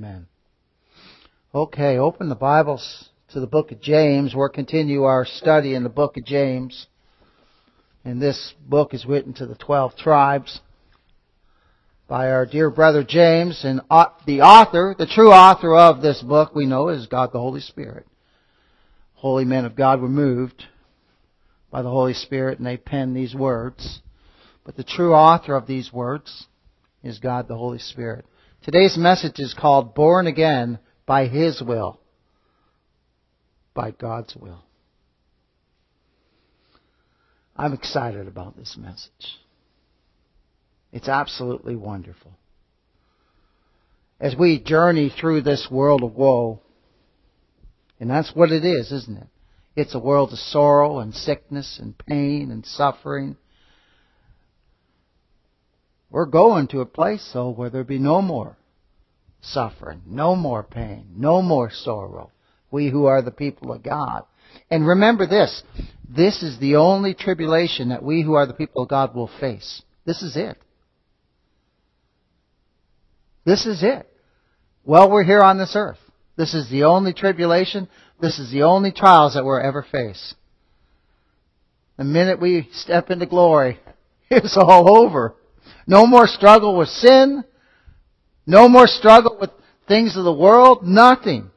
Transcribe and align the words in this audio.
Amen. 0.00 0.28
Okay, 1.54 1.98
open 1.98 2.30
the 2.30 2.34
Bibles 2.34 3.10
to 3.34 3.40
the 3.40 3.46
book 3.46 3.70
of 3.70 3.82
James. 3.82 4.34
We'll 4.34 4.48
continue 4.48 5.02
our 5.02 5.26
study 5.26 5.74
in 5.74 5.82
the 5.82 5.90
book 5.90 6.16
of 6.16 6.24
James. 6.24 6.86
And 8.02 8.18
this 8.18 8.54
book 8.66 8.94
is 8.94 9.04
written 9.04 9.34
to 9.34 9.46
the 9.46 9.56
12 9.56 9.96
tribes 9.96 10.60
by 12.08 12.30
our 12.30 12.46
dear 12.46 12.70
brother 12.70 13.04
James. 13.04 13.62
And 13.62 13.82
the 14.24 14.40
author, 14.40 14.96
the 14.98 15.04
true 15.04 15.32
author 15.32 15.76
of 15.76 16.00
this 16.00 16.22
book, 16.22 16.54
we 16.54 16.64
know 16.64 16.88
is 16.88 17.06
God 17.06 17.32
the 17.34 17.38
Holy 17.38 17.60
Spirit. 17.60 18.06
Holy 19.16 19.44
men 19.44 19.66
of 19.66 19.76
God 19.76 20.00
were 20.00 20.08
moved 20.08 20.64
by 21.70 21.82
the 21.82 21.90
Holy 21.90 22.14
Spirit 22.14 22.56
and 22.56 22.66
they 22.66 22.78
penned 22.78 23.14
these 23.14 23.34
words. 23.34 24.00
But 24.64 24.78
the 24.78 24.82
true 24.82 25.12
author 25.12 25.54
of 25.54 25.66
these 25.66 25.92
words 25.92 26.46
is 27.02 27.18
God 27.18 27.48
the 27.48 27.58
Holy 27.58 27.78
Spirit. 27.78 28.24
Today's 28.62 28.98
message 28.98 29.38
is 29.38 29.54
called 29.58 29.94
Born 29.94 30.26
Again 30.26 30.80
by 31.06 31.28
His 31.28 31.62
Will. 31.62 31.98
By 33.72 33.90
God's 33.90 34.36
will. 34.36 34.62
I'm 37.56 37.72
excited 37.72 38.28
about 38.28 38.58
this 38.58 38.76
message. 38.78 39.38
It's 40.92 41.08
absolutely 41.08 41.74
wonderful. 41.74 42.32
As 44.20 44.36
we 44.36 44.58
journey 44.62 45.08
through 45.08 45.40
this 45.40 45.68
world 45.70 46.02
of 46.02 46.14
woe, 46.14 46.60
and 47.98 48.10
that's 48.10 48.34
what 48.34 48.52
it 48.52 48.64
is, 48.66 48.92
isn't 48.92 49.16
it? 49.16 49.28
It's 49.74 49.94
a 49.94 49.98
world 49.98 50.32
of 50.32 50.38
sorrow 50.38 50.98
and 50.98 51.14
sickness 51.14 51.78
and 51.80 51.96
pain 51.96 52.50
and 52.50 52.66
suffering 52.66 53.38
we're 56.10 56.26
going 56.26 56.68
to 56.68 56.80
a 56.80 56.86
place, 56.86 57.30
though, 57.32 57.50
where 57.50 57.70
there 57.70 57.84
be 57.84 57.98
no 57.98 58.20
more 58.20 58.56
suffering, 59.40 60.02
no 60.06 60.36
more 60.36 60.62
pain, 60.62 61.06
no 61.16 61.40
more 61.40 61.70
sorrow. 61.70 62.30
We 62.70 62.90
who 62.90 63.06
are 63.06 63.22
the 63.22 63.30
people 63.30 63.72
of 63.72 63.82
God. 63.82 64.24
And 64.70 64.86
remember 64.86 65.26
this, 65.26 65.62
this 66.08 66.42
is 66.42 66.58
the 66.58 66.76
only 66.76 67.14
tribulation 67.14 67.88
that 67.90 68.02
we 68.02 68.22
who 68.22 68.34
are 68.34 68.46
the 68.46 68.54
people 68.54 68.82
of 68.82 68.88
God 68.88 69.14
will 69.14 69.30
face. 69.40 69.82
This 70.04 70.22
is 70.22 70.36
it. 70.36 70.56
This 73.44 73.66
is 73.66 73.82
it. 73.82 74.06
While 74.82 75.10
we're 75.10 75.24
here 75.24 75.40
on 75.40 75.58
this 75.58 75.72
earth. 75.74 75.98
This 76.36 76.54
is 76.54 76.70
the 76.70 76.84
only 76.84 77.12
tribulation. 77.12 77.88
This 78.20 78.38
is 78.38 78.50
the 78.50 78.62
only 78.62 78.92
trials 78.92 79.34
that 79.34 79.44
we'll 79.44 79.60
ever 79.60 79.82
face. 79.82 80.34
The 81.98 82.04
minute 82.04 82.40
we 82.40 82.68
step 82.72 83.10
into 83.10 83.26
glory, 83.26 83.78
it's 84.30 84.56
all 84.56 84.98
over. 85.04 85.34
No 85.90 86.06
more 86.06 86.28
struggle 86.28 86.76
with 86.76 86.88
sin. 86.88 87.42
No 88.46 88.68
more 88.68 88.86
struggle 88.86 89.36
with 89.40 89.50
things 89.88 90.16
of 90.16 90.22
the 90.22 90.32
world. 90.32 90.86
Nothing. 90.86 91.50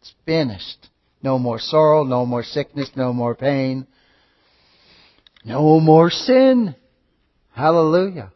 It's 0.00 0.14
finished. 0.24 0.88
No 1.20 1.36
more 1.36 1.58
sorrow, 1.58 2.04
no 2.04 2.24
more 2.24 2.44
sickness, 2.44 2.92
no 2.94 3.12
more 3.12 3.34
pain. 3.34 3.88
No 5.44 5.80
more 5.80 6.10
sin. 6.10 6.76
Hallelujah. 7.56 8.30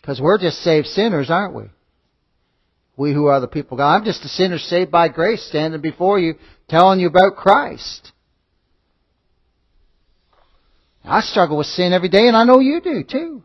Because 0.00 0.22
we're 0.22 0.38
just 0.38 0.62
saved 0.62 0.86
sinners, 0.86 1.28
aren't 1.28 1.54
we? 1.54 1.64
We 2.96 3.12
who 3.12 3.26
are 3.26 3.40
the 3.40 3.46
people 3.46 3.76
of 3.76 3.80
God. 3.80 3.94
I'm 3.94 4.04
just 4.06 4.24
a 4.24 4.28
sinner 4.28 4.56
saved 4.56 4.90
by 4.90 5.08
grace 5.08 5.46
standing 5.46 5.82
before 5.82 6.18
you 6.18 6.36
telling 6.66 6.98
you 6.98 7.08
about 7.08 7.36
Christ. 7.36 8.10
I 11.04 11.20
struggle 11.20 11.58
with 11.58 11.66
sin 11.66 11.92
every 11.92 12.08
day, 12.08 12.28
and 12.28 12.36
I 12.36 12.44
know 12.44 12.60
you 12.60 12.80
do 12.80 13.04
too. 13.04 13.44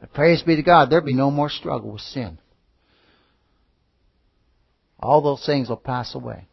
But 0.00 0.12
praise 0.12 0.42
be 0.42 0.56
to 0.56 0.62
God, 0.62 0.90
there'll 0.90 1.04
be 1.04 1.14
no 1.14 1.30
more 1.30 1.50
struggle 1.50 1.92
with 1.92 2.02
sin. 2.02 2.38
All 4.98 5.20
those 5.20 5.44
things 5.44 5.68
will 5.68 5.76
pass 5.76 6.14
away. 6.14 6.46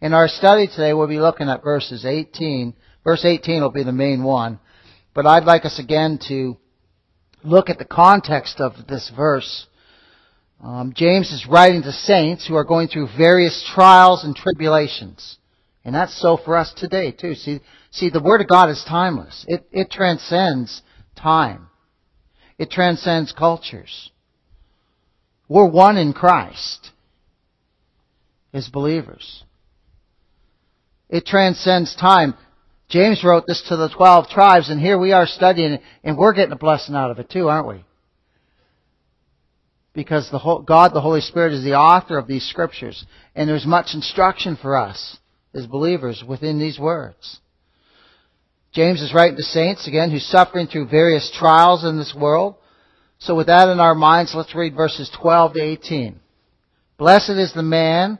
In 0.00 0.14
our 0.14 0.28
study 0.28 0.66
today, 0.66 0.92
we'll 0.92 1.08
be 1.08 1.20
looking 1.20 1.48
at 1.48 1.62
verses 1.62 2.04
18. 2.04 2.74
Verse 3.04 3.24
18 3.24 3.60
will 3.60 3.70
be 3.70 3.84
the 3.84 3.92
main 3.92 4.22
one. 4.22 4.58
But 5.14 5.26
I'd 5.26 5.44
like 5.44 5.64
us 5.64 5.78
again 5.78 6.18
to 6.28 6.56
look 7.42 7.68
at 7.68 7.78
the 7.78 7.84
context 7.84 8.60
of 8.60 8.86
this 8.88 9.10
verse. 9.14 9.66
Um, 10.62 10.92
James 10.96 11.30
is 11.30 11.46
writing 11.46 11.82
to 11.82 11.92
saints 11.92 12.46
who 12.46 12.54
are 12.54 12.64
going 12.64 12.88
through 12.88 13.08
various 13.16 13.62
trials 13.74 14.24
and 14.24 14.34
tribulations. 14.34 15.36
And 15.84 15.94
that's 15.94 16.18
so 16.18 16.36
for 16.36 16.56
us 16.56 16.72
today 16.74 17.10
too. 17.12 17.34
See, 17.34 17.60
see, 17.90 18.08
the 18.08 18.22
Word 18.22 18.40
of 18.40 18.48
God 18.48 18.70
is 18.70 18.84
timeless. 18.88 19.44
It, 19.46 19.66
it 19.70 19.90
transcends 19.90 20.82
time. 21.14 21.68
It 22.58 22.70
transcends 22.70 23.32
cultures. 23.32 24.10
We're 25.48 25.68
one 25.68 25.98
in 25.98 26.14
Christ 26.14 26.90
as 28.54 28.68
believers. 28.68 29.44
It 31.10 31.26
transcends 31.26 31.94
time. 31.94 32.34
James 32.88 33.22
wrote 33.22 33.46
this 33.46 33.62
to 33.68 33.76
the 33.76 33.90
12 33.90 34.28
tribes 34.28 34.70
and 34.70 34.80
here 34.80 34.98
we 34.98 35.12
are 35.12 35.26
studying 35.26 35.74
it 35.74 35.82
and 36.02 36.16
we're 36.16 36.32
getting 36.32 36.52
a 36.52 36.56
blessing 36.56 36.94
out 36.94 37.10
of 37.10 37.18
it 37.18 37.28
too, 37.28 37.48
aren't 37.48 37.68
we? 37.68 37.84
Because 39.92 40.30
the 40.30 40.38
whole, 40.38 40.60
God, 40.60 40.92
the 40.94 41.00
Holy 41.00 41.20
Spirit, 41.20 41.52
is 41.52 41.62
the 41.62 41.74
author 41.74 42.16
of 42.16 42.26
these 42.26 42.48
scriptures 42.48 43.04
and 43.34 43.48
there's 43.48 43.66
much 43.66 43.94
instruction 43.94 44.56
for 44.60 44.76
us 44.76 45.18
as 45.54 45.66
believers 45.66 46.22
within 46.26 46.58
these 46.58 46.78
words. 46.78 47.40
James 48.72 49.00
is 49.00 49.14
writing 49.14 49.36
to 49.36 49.42
saints, 49.42 49.86
again, 49.86 50.10
who's 50.10 50.26
suffering 50.26 50.66
through 50.66 50.88
various 50.88 51.30
trials 51.38 51.84
in 51.84 51.96
this 51.96 52.14
world. 52.14 52.56
So 53.18 53.36
with 53.36 53.46
that 53.46 53.68
in 53.68 53.78
our 53.78 53.94
minds, 53.94 54.34
let's 54.34 54.54
read 54.54 54.74
verses 54.74 55.10
12 55.20 55.54
to 55.54 55.60
18. 55.60 56.20
Blessed 56.98 57.30
is 57.30 57.52
the 57.52 57.62
man 57.62 58.18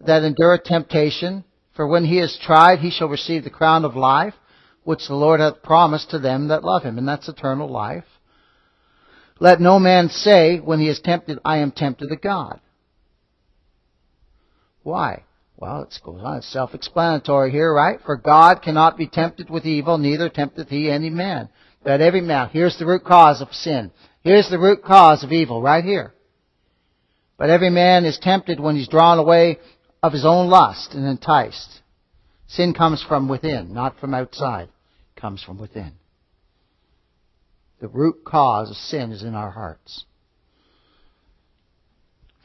that 0.00 0.24
endureth 0.24 0.64
temptation, 0.64 1.44
for 1.74 1.86
when 1.86 2.04
he 2.04 2.18
is 2.18 2.38
tried, 2.42 2.80
he 2.80 2.90
shall 2.90 3.08
receive 3.08 3.44
the 3.44 3.50
crown 3.50 3.84
of 3.84 3.94
life, 3.94 4.34
which 4.82 5.06
the 5.06 5.14
Lord 5.14 5.38
hath 5.38 5.62
promised 5.62 6.10
to 6.10 6.18
them 6.18 6.48
that 6.48 6.64
love 6.64 6.82
him, 6.82 6.98
and 6.98 7.06
that's 7.06 7.28
eternal 7.28 7.68
life. 7.68 8.04
Let 9.38 9.60
no 9.60 9.78
man 9.78 10.08
say, 10.08 10.58
when 10.58 10.80
he 10.80 10.88
is 10.88 11.00
tempted, 11.00 11.38
I 11.44 11.58
am 11.58 11.70
tempted 11.70 12.10
of 12.10 12.20
God. 12.20 12.60
Why? 14.82 15.22
Well, 15.56 15.82
it 15.82 15.98
goes 16.04 16.20
on. 16.22 16.38
It's 16.38 16.52
self-explanatory 16.52 17.52
here, 17.52 17.72
right? 17.72 18.00
For 18.04 18.16
God 18.16 18.62
cannot 18.62 18.96
be 18.96 19.06
tempted 19.06 19.48
with 19.48 19.64
evil, 19.64 19.98
neither 19.98 20.28
tempteth 20.28 20.68
he 20.68 20.90
any 20.90 21.10
man. 21.10 21.48
But 21.84 22.00
every 22.00 22.20
man, 22.20 22.48
here's 22.52 22.78
the 22.78 22.86
root 22.86 23.04
cause 23.04 23.40
of 23.40 23.52
sin. 23.52 23.92
Here's 24.22 24.48
the 24.48 24.58
root 24.58 24.82
cause 24.82 25.22
of 25.22 25.32
evil, 25.32 25.62
right 25.62 25.84
here. 25.84 26.14
But 27.38 27.50
every 27.50 27.70
man 27.70 28.04
is 28.04 28.18
tempted 28.18 28.60
when 28.60 28.76
he's 28.76 28.88
drawn 28.88 29.18
away 29.18 29.58
of 30.02 30.12
his 30.12 30.24
own 30.24 30.48
lust 30.48 30.94
and 30.94 31.06
enticed. 31.06 31.80
Sin 32.48 32.74
comes 32.74 33.02
from 33.02 33.28
within, 33.28 33.72
not 33.72 33.98
from 33.98 34.14
outside. 34.14 34.68
It 35.16 35.20
comes 35.20 35.42
from 35.42 35.58
within. 35.58 35.92
The 37.80 37.88
root 37.88 38.24
cause 38.24 38.70
of 38.70 38.76
sin 38.76 39.10
is 39.10 39.22
in 39.22 39.34
our 39.34 39.50
hearts. 39.50 40.04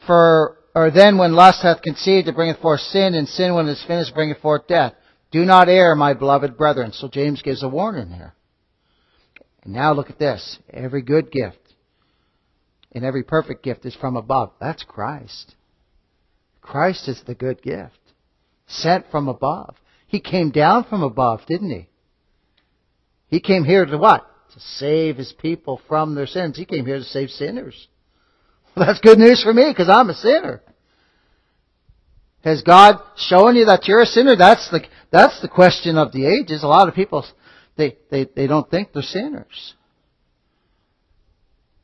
For 0.08 0.58
or 0.78 0.92
then 0.92 1.18
when 1.18 1.34
lust 1.34 1.64
hath 1.64 1.82
conceived, 1.82 2.28
it 2.28 2.36
bringeth 2.36 2.62
forth 2.62 2.82
sin, 2.82 3.16
and 3.16 3.28
sin 3.28 3.56
when 3.56 3.68
it 3.68 3.72
is 3.72 3.84
finished 3.88 4.14
bringeth 4.14 4.40
forth 4.40 4.68
death. 4.68 4.94
Do 5.32 5.44
not 5.44 5.70
err, 5.70 5.96
my 5.96 6.14
beloved 6.14 6.58
brethren. 6.58 6.92
So 6.94 7.08
James 7.08 7.42
gives 7.42 7.64
a 7.64 7.68
warning 7.68 8.12
here. 8.12 8.34
And 9.64 9.74
now 9.74 9.94
look 9.94 10.10
at 10.10 10.20
this. 10.20 10.58
Every 10.72 11.02
good 11.02 11.32
gift 11.32 11.58
and 12.98 13.06
every 13.06 13.24
perfect 13.24 13.64
gift 13.64 13.86
is 13.86 13.96
from 13.96 14.16
above. 14.16 14.52
That's 14.60 14.84
Christ. 14.84 15.56
Christ 16.62 17.08
is 17.08 17.22
the 17.26 17.36
good 17.36 17.62
gift. 17.62 18.00
Sent 18.68 19.06
from 19.12 19.28
above. 19.28 19.76
He 20.08 20.20
came 20.20 20.52
down 20.52 20.84
from 20.86 21.04
above, 21.04 21.46
didn't 21.48 21.70
he? 21.70 21.90
He 23.30 23.40
came 23.40 23.64
here 23.64 23.86
to 23.86 23.98
what? 23.98 24.26
To 24.54 24.60
save 24.60 25.18
his 25.18 25.34
people 25.34 25.82
from 25.88 26.16
their 26.16 26.28
sins. 26.28 26.58
He 26.58 26.66
came 26.66 26.86
here 26.86 26.98
to 26.98 27.04
save 27.04 27.30
sinners. 27.30 27.88
Well, 28.76 28.86
that's 28.88 29.00
good 29.00 29.20
news 29.20 29.44
for 29.44 29.54
me 29.54 29.66
because 29.70 29.90
I'm 29.90 30.10
a 30.10 30.14
sinner. 30.14 30.62
Has 32.44 32.62
God 32.62 33.00
shown 33.18 33.56
you 33.56 33.66
that 33.66 33.88
you're 33.88 34.02
a 34.02 34.06
sinner? 34.06 34.36
That's 34.36 34.70
the, 34.70 34.82
that's 35.12 35.42
the 35.42 35.48
question 35.48 35.98
of 35.98 36.12
the 36.12 36.26
ages. 36.26 36.64
A 36.64 36.68
lot 36.68 36.88
of 36.88 36.94
people, 36.94 37.26
they, 37.76 37.98
they, 38.10 38.28
they 38.36 38.48
don't 38.48 38.70
think 38.70 38.94
they're 38.94 39.02
sinners. 39.02 39.74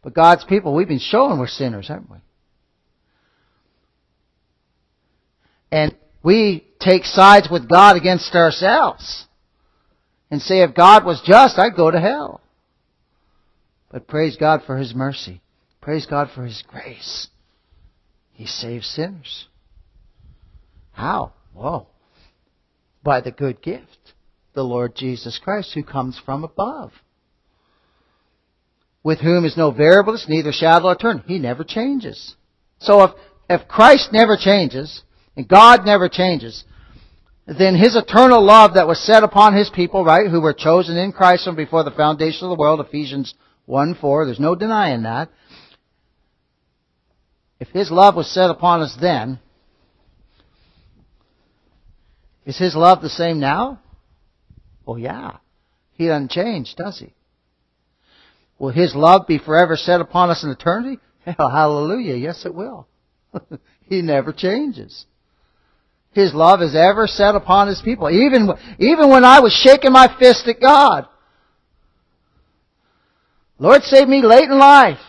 But 0.03 0.13
God's 0.13 0.43
people, 0.43 0.73
we've 0.73 0.87
been 0.87 0.99
showing 0.99 1.39
we're 1.39 1.47
sinners, 1.47 1.87
haven't 1.87 2.11
we? 2.11 2.17
And 5.71 5.95
we 6.21 6.67
take 6.79 7.03
sides 7.05 7.47
with 7.49 7.69
God 7.69 7.95
against 7.95 8.35
ourselves. 8.35 9.25
And 10.29 10.41
say, 10.41 10.61
if 10.61 10.75
God 10.75 11.05
was 11.05 11.21
just, 11.25 11.57
I'd 11.57 11.75
go 11.75 11.91
to 11.91 11.99
hell. 11.99 12.41
But 13.91 14.07
praise 14.07 14.35
God 14.35 14.61
for 14.65 14.77
His 14.77 14.93
mercy. 14.95 15.41
Praise 15.81 16.05
God 16.05 16.29
for 16.33 16.43
His 16.43 16.63
grace. 16.67 17.27
He 18.33 18.45
saves 18.45 18.87
sinners. 18.87 19.47
How? 20.93 21.33
Well, 21.53 21.89
by 23.03 23.21
the 23.21 23.31
good 23.31 23.61
gift, 23.61 24.13
the 24.53 24.63
Lord 24.63 24.95
Jesus 24.95 25.39
Christ, 25.43 25.73
who 25.73 25.83
comes 25.83 26.17
from 26.23 26.43
above. 26.43 26.91
with 29.03 29.19
whom 29.19 29.43
is 29.45 29.57
no 29.57 29.69
variableness, 29.71 30.27
neither 30.29 30.51
shadow 30.53 30.87
or 30.87 30.95
turn. 30.95 31.23
He 31.27 31.37
never 31.37 31.63
changes. 31.63 32.35
So 32.79 33.03
if, 33.03 33.11
if 33.49 33.67
Christ 33.67 34.13
never 34.13 34.37
changes, 34.37 35.03
and 35.35 35.47
God 35.47 35.85
never 35.85 36.07
changes, 36.07 36.63
then 37.45 37.75
His 37.75 37.95
eternal 37.95 38.41
love 38.41 38.75
that 38.75 38.87
was 38.87 39.05
set 39.05 39.23
upon 39.23 39.55
His 39.55 39.69
people, 39.69 40.05
right, 40.05 40.29
who 40.29 40.39
were 40.39 40.53
chosen 40.53 40.95
in 40.95 41.11
Christ 41.11 41.43
from 41.43 41.55
before 41.55 41.83
the 41.83 41.91
foundation 41.91 42.45
of 42.45 42.49
the 42.49 42.59
world, 42.59 42.79
Ephesians 42.79 43.33
1 43.65 43.95
4, 43.95 44.25
there's 44.25 44.39
no 44.39 44.55
denying 44.55 45.03
that. 45.03 45.29
If 47.59 47.67
His 47.69 47.91
love 47.91 48.15
was 48.15 48.31
set 48.31 48.49
upon 48.49 48.81
us 48.81 48.97
then, 48.99 49.39
is 52.45 52.57
His 52.57 52.75
love 52.75 53.01
the 53.01 53.09
same 53.09 53.39
now? 53.39 53.79
Well, 54.85 54.97
yeah. 54.97 55.37
He 55.93 56.07
doesn't 56.07 56.31
change, 56.31 56.75
does 56.75 56.99
He? 56.99 57.13
Will 58.59 58.69
His 58.69 58.95
love 58.95 59.27
be 59.27 59.37
forever 59.37 59.75
set 59.75 60.01
upon 60.01 60.29
us 60.29 60.43
in 60.43 60.49
eternity? 60.49 60.99
Hell, 61.25 61.49
hallelujah. 61.49 62.15
Yes, 62.15 62.45
it 62.45 62.53
will. 62.53 62.87
he 63.83 64.01
never 64.01 64.33
changes. 64.33 65.05
His 66.11 66.33
love 66.33 66.61
is 66.61 66.75
ever 66.75 67.07
set 67.07 67.35
upon 67.35 67.67
His 67.67 67.81
people. 67.81 68.09
Even, 68.09 68.49
even 68.77 69.09
when 69.09 69.23
I 69.23 69.39
was 69.39 69.53
shaking 69.53 69.91
my 69.91 70.13
fist 70.19 70.47
at 70.47 70.59
God. 70.59 71.07
Lord 73.57 73.83
saved 73.83 74.09
me 74.09 74.21
late 74.21 74.49
in 74.49 74.59
life. 74.59 74.99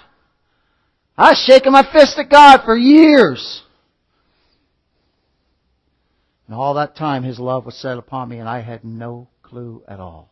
I 1.16 1.30
was 1.30 1.44
shaking 1.44 1.72
my 1.72 1.82
fist 1.92 2.18
at 2.18 2.30
God 2.30 2.62
for 2.64 2.76
years. 2.76 3.62
And 6.54 6.60
all 6.60 6.74
that 6.74 6.94
time 6.94 7.24
His 7.24 7.40
love 7.40 7.66
was 7.66 7.74
set 7.74 7.98
upon 7.98 8.28
me 8.28 8.38
and 8.38 8.48
I 8.48 8.60
had 8.60 8.84
no 8.84 9.26
clue 9.42 9.82
at 9.88 9.98
all. 9.98 10.30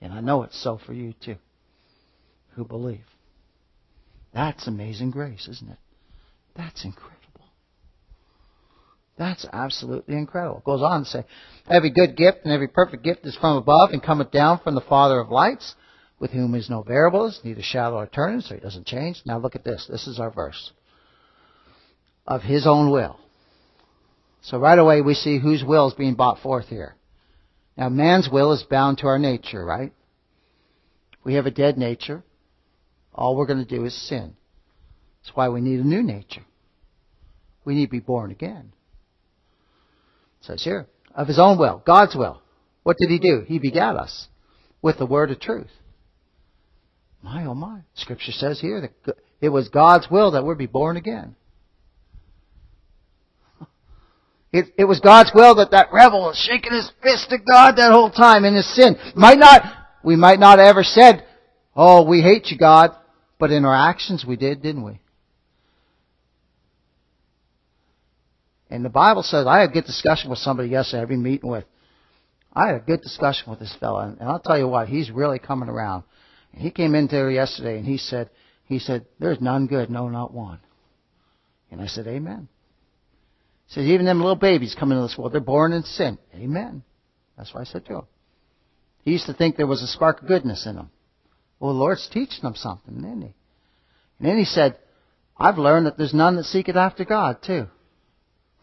And 0.00 0.12
I 0.12 0.20
know 0.20 0.42
it's 0.42 0.60
so 0.60 0.80
for 0.84 0.92
you 0.92 1.14
too, 1.24 1.36
who 2.56 2.64
believe. 2.64 3.04
That's 4.34 4.66
amazing 4.66 5.12
grace, 5.12 5.46
isn't 5.46 5.70
it? 5.70 5.78
That's 6.56 6.84
incredible. 6.84 7.46
That's 9.16 9.46
absolutely 9.52 10.16
incredible. 10.16 10.58
It 10.58 10.64
goes 10.64 10.82
on 10.82 11.04
to 11.04 11.08
say, 11.08 11.24
Every 11.70 11.90
good 11.90 12.16
gift 12.16 12.38
and 12.42 12.52
every 12.52 12.66
perfect 12.66 13.04
gift 13.04 13.26
is 13.26 13.36
from 13.36 13.58
above 13.58 13.90
and 13.90 14.02
cometh 14.02 14.32
down 14.32 14.58
from 14.58 14.74
the 14.74 14.80
Father 14.80 15.20
of 15.20 15.30
lights, 15.30 15.76
with 16.18 16.32
whom 16.32 16.56
is 16.56 16.68
no 16.68 16.82
variables, 16.82 17.40
neither 17.44 17.62
shadow 17.62 17.98
or 17.98 18.08
turning, 18.08 18.40
so 18.40 18.56
he 18.56 18.60
doesn't 18.60 18.88
change. 18.88 19.22
Now 19.24 19.38
look 19.38 19.54
at 19.54 19.62
this. 19.62 19.86
This 19.88 20.08
is 20.08 20.18
our 20.18 20.32
verse. 20.32 20.72
Of 22.26 22.42
his 22.42 22.66
own 22.66 22.90
will. 22.90 23.20
So 24.46 24.58
right 24.58 24.78
away 24.78 25.00
we 25.00 25.14
see 25.14 25.40
whose 25.40 25.64
will 25.64 25.88
is 25.88 25.94
being 25.94 26.14
brought 26.14 26.38
forth 26.38 26.68
here. 26.68 26.94
Now 27.76 27.88
man's 27.88 28.28
will 28.30 28.52
is 28.52 28.62
bound 28.62 28.98
to 28.98 29.08
our 29.08 29.18
nature, 29.18 29.64
right? 29.64 29.92
We 31.24 31.34
have 31.34 31.46
a 31.46 31.50
dead 31.50 31.76
nature. 31.76 32.22
All 33.12 33.34
we're 33.34 33.46
going 33.46 33.64
to 33.64 33.76
do 33.76 33.84
is 33.84 34.08
sin. 34.08 34.36
That's 35.20 35.36
why 35.36 35.48
we 35.48 35.60
need 35.60 35.80
a 35.80 35.84
new 35.84 36.00
nature. 36.00 36.44
We 37.64 37.74
need 37.74 37.86
to 37.86 37.90
be 37.90 37.98
born 37.98 38.30
again. 38.30 38.72
It 40.40 40.46
says 40.46 40.62
here, 40.62 40.86
of 41.12 41.26
his 41.26 41.40
own 41.40 41.58
will, 41.58 41.82
God's 41.84 42.14
will. 42.14 42.40
What 42.84 42.98
did 42.98 43.10
he 43.10 43.18
do? 43.18 43.42
He 43.48 43.58
begat 43.58 43.96
us 43.96 44.28
with 44.80 44.98
the 44.98 45.06
word 45.06 45.32
of 45.32 45.40
truth. 45.40 45.72
My 47.20 47.46
oh 47.46 47.54
my. 47.54 47.80
Scripture 47.94 48.30
says 48.30 48.60
here 48.60 48.92
that 49.04 49.16
it 49.40 49.48
was 49.48 49.68
God's 49.70 50.08
will 50.08 50.30
that 50.32 50.44
we'd 50.44 50.56
be 50.56 50.66
born 50.66 50.96
again. 50.96 51.34
It, 54.56 54.72
it 54.78 54.84
was 54.84 55.00
God's 55.00 55.32
will 55.34 55.56
that 55.56 55.72
that 55.72 55.92
rebel 55.92 56.22
was 56.22 56.38
shaking 56.38 56.72
his 56.72 56.90
fist 57.02 57.30
at 57.30 57.44
God 57.44 57.76
that 57.76 57.92
whole 57.92 58.10
time 58.10 58.44
in 58.44 58.54
his 58.54 58.74
sin. 58.74 58.96
Might 59.14 59.38
not, 59.38 59.62
we 60.02 60.16
might 60.16 60.38
not 60.38 60.58
have 60.58 60.68
ever 60.68 60.82
said, 60.82 61.26
oh, 61.74 62.04
we 62.08 62.22
hate 62.22 62.46
you, 62.46 62.56
God, 62.56 62.92
but 63.38 63.50
in 63.50 63.66
our 63.66 63.74
actions 63.74 64.24
we 64.26 64.36
did, 64.36 64.62
didn't 64.62 64.82
we? 64.82 64.98
And 68.70 68.82
the 68.82 68.88
Bible 68.88 69.22
says, 69.22 69.46
I 69.46 69.60
had 69.60 69.70
a 69.70 69.72
good 69.72 69.84
discussion 69.84 70.30
with 70.30 70.38
somebody 70.38 70.70
yesterday 70.70 71.02
I've 71.02 71.08
been 71.08 71.22
meeting 71.22 71.50
with. 71.50 71.64
I 72.52 72.68
had 72.68 72.76
a 72.76 72.80
good 72.80 73.02
discussion 73.02 73.50
with 73.50 73.60
this 73.60 73.76
fellow, 73.78 74.00
and 74.00 74.16
I'll 74.22 74.40
tell 74.40 74.58
you 74.58 74.66
what, 74.66 74.88
he's 74.88 75.10
really 75.10 75.38
coming 75.38 75.68
around. 75.68 76.04
He 76.52 76.70
came 76.70 76.94
in 76.94 77.08
there 77.08 77.30
yesterday 77.30 77.76
and 77.76 77.86
he 77.86 77.98
said, 77.98 78.30
he 78.64 78.78
said, 78.78 79.04
there's 79.18 79.40
none 79.42 79.66
good, 79.66 79.90
no, 79.90 80.08
not 80.08 80.32
one. 80.32 80.60
And 81.70 81.82
I 81.82 81.86
said, 81.86 82.06
amen. 82.06 82.48
Said, 83.68 83.84
even 83.84 84.06
them 84.06 84.20
little 84.20 84.36
babies 84.36 84.76
come 84.78 84.92
into 84.92 85.02
this 85.02 85.18
world, 85.18 85.32
they're 85.32 85.40
born 85.40 85.72
in 85.72 85.82
sin. 85.82 86.18
Amen. 86.34 86.82
That's 87.36 87.52
what 87.52 87.60
I 87.60 87.64
said 87.64 87.84
to 87.86 87.94
him. 87.96 88.06
He 89.02 89.12
used 89.12 89.26
to 89.26 89.34
think 89.34 89.56
there 89.56 89.66
was 89.66 89.82
a 89.82 89.86
spark 89.86 90.22
of 90.22 90.28
goodness 90.28 90.66
in 90.66 90.76
them. 90.76 90.90
Well, 91.58 91.72
the 91.72 91.78
Lord's 91.78 92.08
teaching 92.08 92.42
them 92.42 92.54
something, 92.54 92.96
isn't 92.96 93.22
he? 93.22 93.34
And 94.18 94.28
then 94.28 94.38
he 94.38 94.44
said, 94.44 94.78
I've 95.36 95.58
learned 95.58 95.86
that 95.86 95.98
there's 95.98 96.14
none 96.14 96.36
that 96.36 96.44
seek 96.44 96.68
it 96.68 96.76
after 96.76 97.04
God, 97.04 97.42
too. 97.42 97.66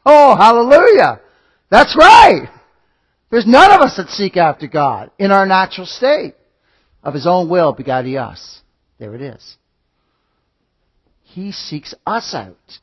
Oh, 0.05 0.35
hallelujah! 0.35 1.21
That's 1.69 1.95
right! 1.97 2.49
There's 3.29 3.47
none 3.47 3.71
of 3.71 3.81
us 3.81 3.97
that 3.97 4.09
seek 4.09 4.37
after 4.37 4.67
God 4.67 5.11
in 5.17 5.31
our 5.31 5.45
natural 5.45 5.87
state. 5.87 6.35
Of 7.03 7.13
his 7.13 7.27
own 7.27 7.49
will 7.49 7.73
begot 7.73 8.05
he 8.05 8.17
us. 8.17 8.61
There 8.97 9.15
it 9.15 9.21
is. 9.21 9.57
He 11.21 11.51
seeks 11.51 11.93
us 12.05 12.33
out. 12.33 12.79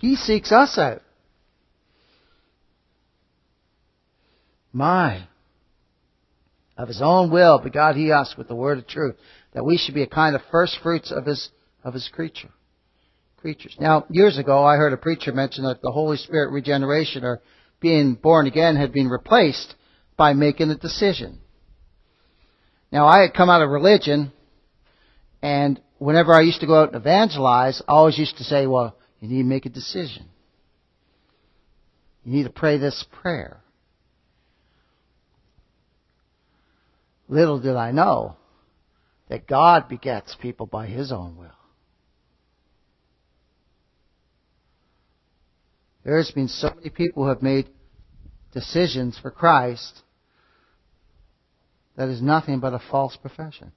He 0.00 0.16
seeks 0.16 0.50
us 0.50 0.78
out. 0.78 1.02
My. 4.72 5.26
Of 6.76 6.88
his 6.88 7.02
own 7.02 7.30
will 7.30 7.58
begot 7.58 7.96
he 7.96 8.10
us 8.10 8.34
with 8.38 8.48
the 8.48 8.54
word 8.54 8.78
of 8.78 8.86
truth, 8.86 9.16
that 9.52 9.64
we 9.64 9.76
should 9.76 9.94
be 9.94 10.02
a 10.02 10.06
kind 10.06 10.34
of 10.34 10.40
first 10.50 10.78
fruits 10.82 11.12
of 11.12 11.26
his, 11.26 11.50
of 11.84 11.92
his 11.92 12.08
creature 12.08 12.48
creatures. 13.36 13.76
Now, 13.80 14.06
years 14.10 14.38
ago, 14.38 14.64
I 14.64 14.76
heard 14.76 14.92
a 14.92 14.98
preacher 14.98 15.32
mention 15.32 15.64
that 15.64 15.82
the 15.82 15.90
Holy 15.90 16.16
Spirit 16.16 16.52
regeneration 16.52 17.24
or 17.24 17.40
being 17.80 18.14
born 18.14 18.46
again 18.46 18.76
had 18.76 18.92
been 18.92 19.08
replaced 19.08 19.74
by 20.16 20.34
making 20.34 20.70
a 20.70 20.76
decision. 20.76 21.40
Now, 22.92 23.06
I 23.06 23.20
had 23.20 23.34
come 23.34 23.48
out 23.48 23.62
of 23.62 23.70
religion, 23.70 24.32
and 25.42 25.80
whenever 25.98 26.34
I 26.34 26.42
used 26.42 26.60
to 26.60 26.66
go 26.66 26.82
out 26.82 26.88
and 26.92 26.96
evangelize, 26.96 27.80
I 27.88 27.92
always 27.92 28.18
used 28.18 28.36
to 28.38 28.44
say, 28.44 28.66
well, 28.66 28.96
you 29.20 29.28
need 29.28 29.42
to 29.42 29.48
make 29.48 29.66
a 29.66 29.70
decision. 29.70 30.26
You 32.24 32.32
need 32.32 32.44
to 32.44 32.50
pray 32.50 32.78
this 32.78 33.04
prayer. 33.22 33.58
Little 37.28 37.60
did 37.60 37.76
I 37.76 37.92
know 37.92 38.36
that 39.28 39.46
God 39.46 39.88
begets 39.88 40.34
people 40.40 40.66
by 40.66 40.86
His 40.86 41.12
own 41.12 41.36
will. 41.36 41.48
There's 46.04 46.30
been 46.30 46.48
so 46.48 46.70
many 46.74 46.90
people 46.90 47.22
who 47.22 47.28
have 47.28 47.42
made 47.42 47.68
decisions 48.52 49.18
for 49.18 49.30
Christ 49.30 50.02
that 51.96 52.08
is 52.08 52.22
nothing 52.22 52.58
but 52.60 52.72
a 52.72 52.80
false 52.90 53.16
profession. 53.16 53.72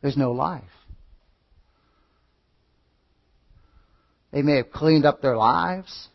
There's 0.00 0.16
no 0.16 0.32
life. 0.32 0.64
They 4.30 4.42
may 4.42 4.56
have 4.56 4.70
cleaned 4.70 5.06
up 5.06 5.22
their 5.22 5.36
lives. 5.36 6.08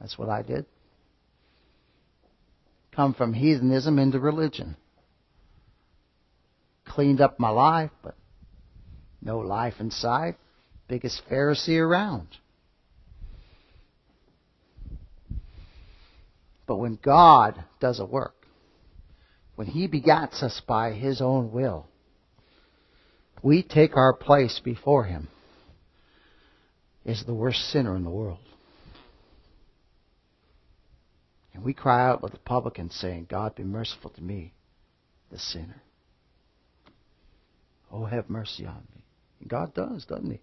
That's 0.00 0.18
what 0.18 0.28
I 0.28 0.42
did. 0.42 0.64
Come 2.94 3.14
from 3.14 3.34
heathenism 3.34 3.98
into 3.98 4.18
religion. 4.18 4.76
Cleaned 6.86 7.20
up 7.20 7.38
my 7.38 7.50
life, 7.50 7.90
but 8.02 8.14
no 9.22 9.38
life 9.38 9.74
inside 9.78 10.36
biggest 10.90 11.22
Pharisee 11.30 11.78
around. 11.78 12.26
But 16.66 16.76
when 16.76 16.98
God 17.00 17.64
does 17.80 18.00
a 18.00 18.04
work, 18.04 18.34
when 19.54 19.68
He 19.68 19.86
begats 19.86 20.42
us 20.42 20.60
by 20.66 20.92
His 20.92 21.20
own 21.20 21.52
will, 21.52 21.86
we 23.42 23.62
take 23.62 23.96
our 23.96 24.12
place 24.12 24.60
before 24.64 25.04
Him 25.04 25.28
as 27.06 27.24
the 27.24 27.34
worst 27.34 27.70
sinner 27.70 27.96
in 27.96 28.04
the 28.04 28.10
world. 28.10 28.38
And 31.54 31.64
we 31.64 31.74
cry 31.74 32.08
out 32.08 32.22
with 32.22 32.32
the 32.32 32.38
publican 32.38 32.90
saying, 32.90 33.26
God 33.28 33.54
be 33.54 33.64
merciful 33.64 34.10
to 34.10 34.22
me, 34.22 34.52
the 35.30 35.38
sinner. 35.38 35.82
Oh, 37.92 38.04
have 38.04 38.30
mercy 38.30 38.66
on 38.66 38.82
me. 38.94 39.04
And 39.40 39.48
God 39.48 39.74
does, 39.74 40.04
doesn't 40.04 40.30
He? 40.30 40.40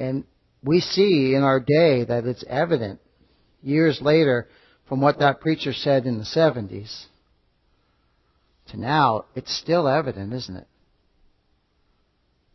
And 0.00 0.24
we 0.64 0.80
see 0.80 1.34
in 1.34 1.42
our 1.42 1.60
day 1.60 2.04
that 2.04 2.24
it's 2.24 2.44
evident 2.48 3.00
years 3.62 4.00
later 4.02 4.48
from 4.88 5.00
what 5.00 5.20
that 5.20 5.40
preacher 5.40 5.72
said 5.72 6.04
in 6.06 6.18
the 6.18 6.24
70s 6.24 7.06
to 8.68 8.80
now, 8.80 9.24
it's 9.34 9.56
still 9.56 9.88
evident, 9.88 10.32
isn't 10.32 10.56
it? 10.56 10.66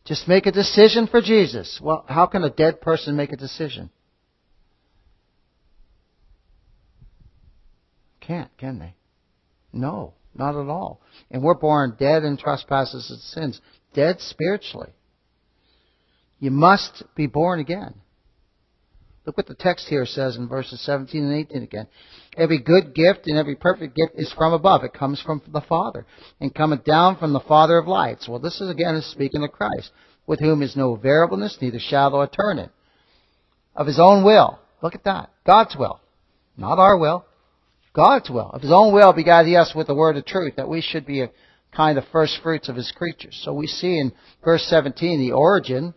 Just 0.07 0.27
make 0.27 0.45
a 0.45 0.51
decision 0.53 1.07
for 1.07 1.21
Jesus. 1.21 1.79
Well, 1.83 2.05
how 2.07 2.27
can 2.27 2.43
a 2.43 2.49
dead 2.49 2.79
person 2.79 3.17
make 3.17 3.33
a 3.33 3.37
decision? 3.37 3.89
Can't, 8.21 8.49
can 8.57 8.79
they? 8.79 8.95
No, 9.73 10.13
not 10.33 10.55
at 10.55 10.69
all. 10.69 11.01
And 11.29 11.43
we're 11.43 11.55
born 11.55 11.97
dead 11.99 12.23
in 12.23 12.37
trespasses 12.37 13.09
and 13.09 13.19
sins, 13.19 13.61
dead 13.93 14.21
spiritually. 14.21 14.91
You 16.39 16.51
must 16.51 17.03
be 17.15 17.27
born 17.27 17.59
again. 17.59 17.95
Look 19.27 19.35
what 19.35 19.47
the 19.47 19.55
text 19.55 19.89
here 19.89 20.05
says 20.05 20.37
in 20.37 20.47
verses 20.47 20.79
17 20.85 21.21
and 21.21 21.33
18 21.33 21.61
again. 21.61 21.87
Every 22.37 22.59
good 22.59 22.95
gift 22.95 23.27
and 23.27 23.37
every 23.37 23.57
perfect 23.57 23.93
gift 23.93 24.13
is 24.15 24.31
from 24.31 24.53
above. 24.53 24.85
It 24.85 24.93
comes 24.93 25.21
from 25.21 25.41
the 25.51 25.59
Father 25.59 26.05
and 26.39 26.55
cometh 26.55 26.85
down 26.85 27.17
from 27.17 27.33
the 27.33 27.41
Father 27.41 27.77
of 27.77 27.89
lights. 27.89 28.29
Well, 28.29 28.39
this 28.39 28.61
is 28.61 28.69
again 28.69 29.01
speaking 29.01 29.43
of 29.43 29.51
Christ, 29.51 29.91
with 30.27 30.39
whom 30.39 30.61
is 30.61 30.77
no 30.77 30.95
variableness, 30.95 31.57
neither 31.61 31.77
shadow 31.77 32.21
of 32.21 32.31
turning. 32.31 32.69
Of 33.75 33.85
his 33.85 33.99
own 33.99 34.23
will. 34.23 34.59
Look 34.81 34.95
at 34.95 35.03
that. 35.03 35.29
God's 35.45 35.75
will. 35.77 35.99
Not 36.55 36.79
our 36.79 36.97
will. 36.97 37.25
God's 37.91 38.29
will. 38.29 38.49
Of 38.53 38.61
his 38.61 38.71
own 38.71 38.93
will 38.93 39.11
begat 39.11 39.45
us 39.45 39.75
with 39.75 39.87
the 39.87 39.93
word 39.95 40.15
of 40.15 40.25
truth, 40.25 40.53
that 40.55 40.69
we 40.69 40.79
should 40.79 41.05
be 41.05 41.21
a 41.21 41.31
kind 41.75 41.97
of 41.97 42.05
first 42.13 42.39
fruits 42.41 42.69
of 42.69 42.77
his 42.77 42.93
creatures. 42.95 43.37
So 43.43 43.53
we 43.53 43.67
see 43.67 43.99
in 43.99 44.13
verse 44.41 44.65
17 44.69 45.19
the 45.19 45.33
origin 45.33 45.93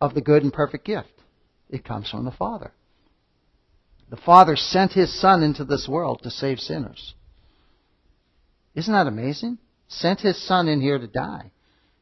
of 0.00 0.14
the 0.14 0.22
good 0.22 0.42
and 0.42 0.52
perfect 0.52 0.86
gift. 0.86 1.10
It 1.74 1.84
comes 1.84 2.08
from 2.08 2.24
the 2.24 2.30
Father. 2.30 2.70
The 4.08 4.16
Father 4.16 4.54
sent 4.54 4.92
His 4.92 5.12
Son 5.20 5.42
into 5.42 5.64
this 5.64 5.88
world 5.88 6.20
to 6.22 6.30
save 6.30 6.60
sinners. 6.60 7.14
Isn't 8.76 8.92
that 8.92 9.08
amazing? 9.08 9.58
Sent 9.88 10.20
His 10.20 10.40
Son 10.46 10.68
in 10.68 10.80
here 10.80 11.00
to 11.00 11.08
die 11.08 11.50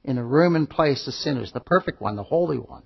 in 0.05 0.19
a 0.19 0.25
room 0.25 0.57
and 0.57 0.69
place 0.69 1.07
of 1.07 1.15
sinners, 1.15 1.53
the 1.53 1.61
perfect 1.61 2.03
one, 2.03 2.17
the 2.17 2.23
holy 2.23 2.59
one, 2.59 2.83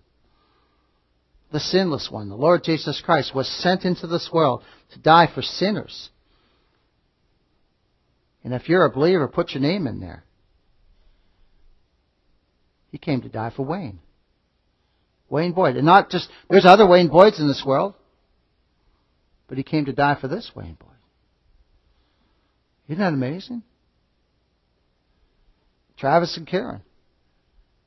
the 1.51 1.59
sinless 1.59 2.09
one, 2.09 2.29
the 2.29 2.37
Lord 2.37 2.63
Jesus 2.63 3.03
Christ 3.05 3.35
was 3.35 3.49
sent 3.49 3.85
into 3.85 4.07
this 4.07 4.31
world 4.33 4.63
to 4.93 5.01
die 5.01 5.29
for 5.35 5.43
sinners. 5.43 6.11
And 8.45 8.55
if 8.55 8.69
you're 8.69 8.85
a 8.85 8.93
believer, 8.93 9.27
put 9.27 9.55
your 9.55 9.63
name 9.63 9.89
in 9.89 9.99
there. 9.99 10.25
He 12.93 12.99
came 12.99 13.23
to 13.23 13.29
die 13.29 13.51
for 13.51 13.65
Wayne. 13.65 13.99
Wayne 15.29 15.53
Boyd. 15.53 15.77
And 15.77 15.87
not 15.87 16.11
just, 16.11 16.29
there's 16.49 16.65
other 16.65 16.87
Wayne 16.87 17.09
Boyds 17.09 17.41
in 17.41 17.49
this 17.49 17.65
world. 17.65 17.95
But 19.49 19.59
he 19.59 19.65
came 19.65 19.85
to 19.87 19.93
die 19.93 20.17
for 20.21 20.29
this 20.29 20.51
Wayne 20.55 20.77
Boyd. 20.79 20.91
Isn't 22.89 23.01
that 23.01 23.13
amazing? 23.13 23.63
Travis 25.97 26.37
and 26.37 26.47
Karen. 26.47 26.83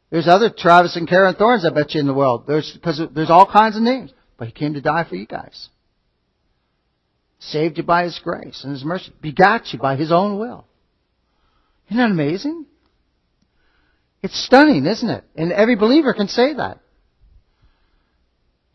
There's 0.10 0.28
other 0.28 0.50
Travis 0.50 0.96
and 0.96 1.08
Karen 1.08 1.36
Thorns, 1.36 1.66
I 1.66 1.70
bet 1.70 1.94
you, 1.94 2.02
in 2.02 2.08
the 2.08 2.14
world. 2.14 2.46
There's, 2.48 2.72
because 2.74 3.02
there's 3.14 3.30
all 3.30 3.46
kinds 3.46 3.76
of 3.76 3.84
names. 3.84 4.12
But 4.38 4.48
he 4.48 4.54
came 4.54 4.74
to 4.74 4.82
die 4.82 5.06
for 5.08 5.16
you 5.16 5.28
guys. 5.28 5.70
Saved 7.40 7.78
you 7.78 7.84
by 7.84 8.04
his 8.04 8.20
grace 8.20 8.64
and 8.64 8.74
his 8.74 8.84
mercy. 8.84 9.14
Begot 9.22 9.72
you 9.72 9.80
by 9.80 9.96
his 9.96 10.12
own 10.12 10.40
will. 10.40 10.66
Isn't 11.88 11.98
that 11.98 12.12
amazing? 12.12 12.66
It's 14.22 14.38
stunning, 14.38 14.86
isn't 14.86 15.10
it? 15.10 15.24
And 15.36 15.52
every 15.52 15.76
believer 15.76 16.14
can 16.14 16.28
say 16.28 16.54
that. 16.54 16.80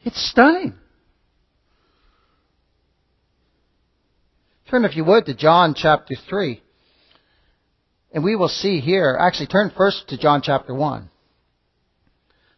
It's 0.04 0.30
stunning. 0.30 0.74
Turn, 4.70 4.84
if 4.84 4.96
you 4.96 5.04
would, 5.04 5.24
to 5.26 5.34
John 5.34 5.74
chapter 5.74 6.14
3. 6.28 6.62
And 8.12 8.22
we 8.22 8.36
will 8.36 8.48
see 8.48 8.80
here, 8.80 9.16
actually 9.18 9.46
turn 9.46 9.72
first 9.76 10.08
to 10.08 10.18
John 10.18 10.42
chapter 10.42 10.74
1. 10.74 11.10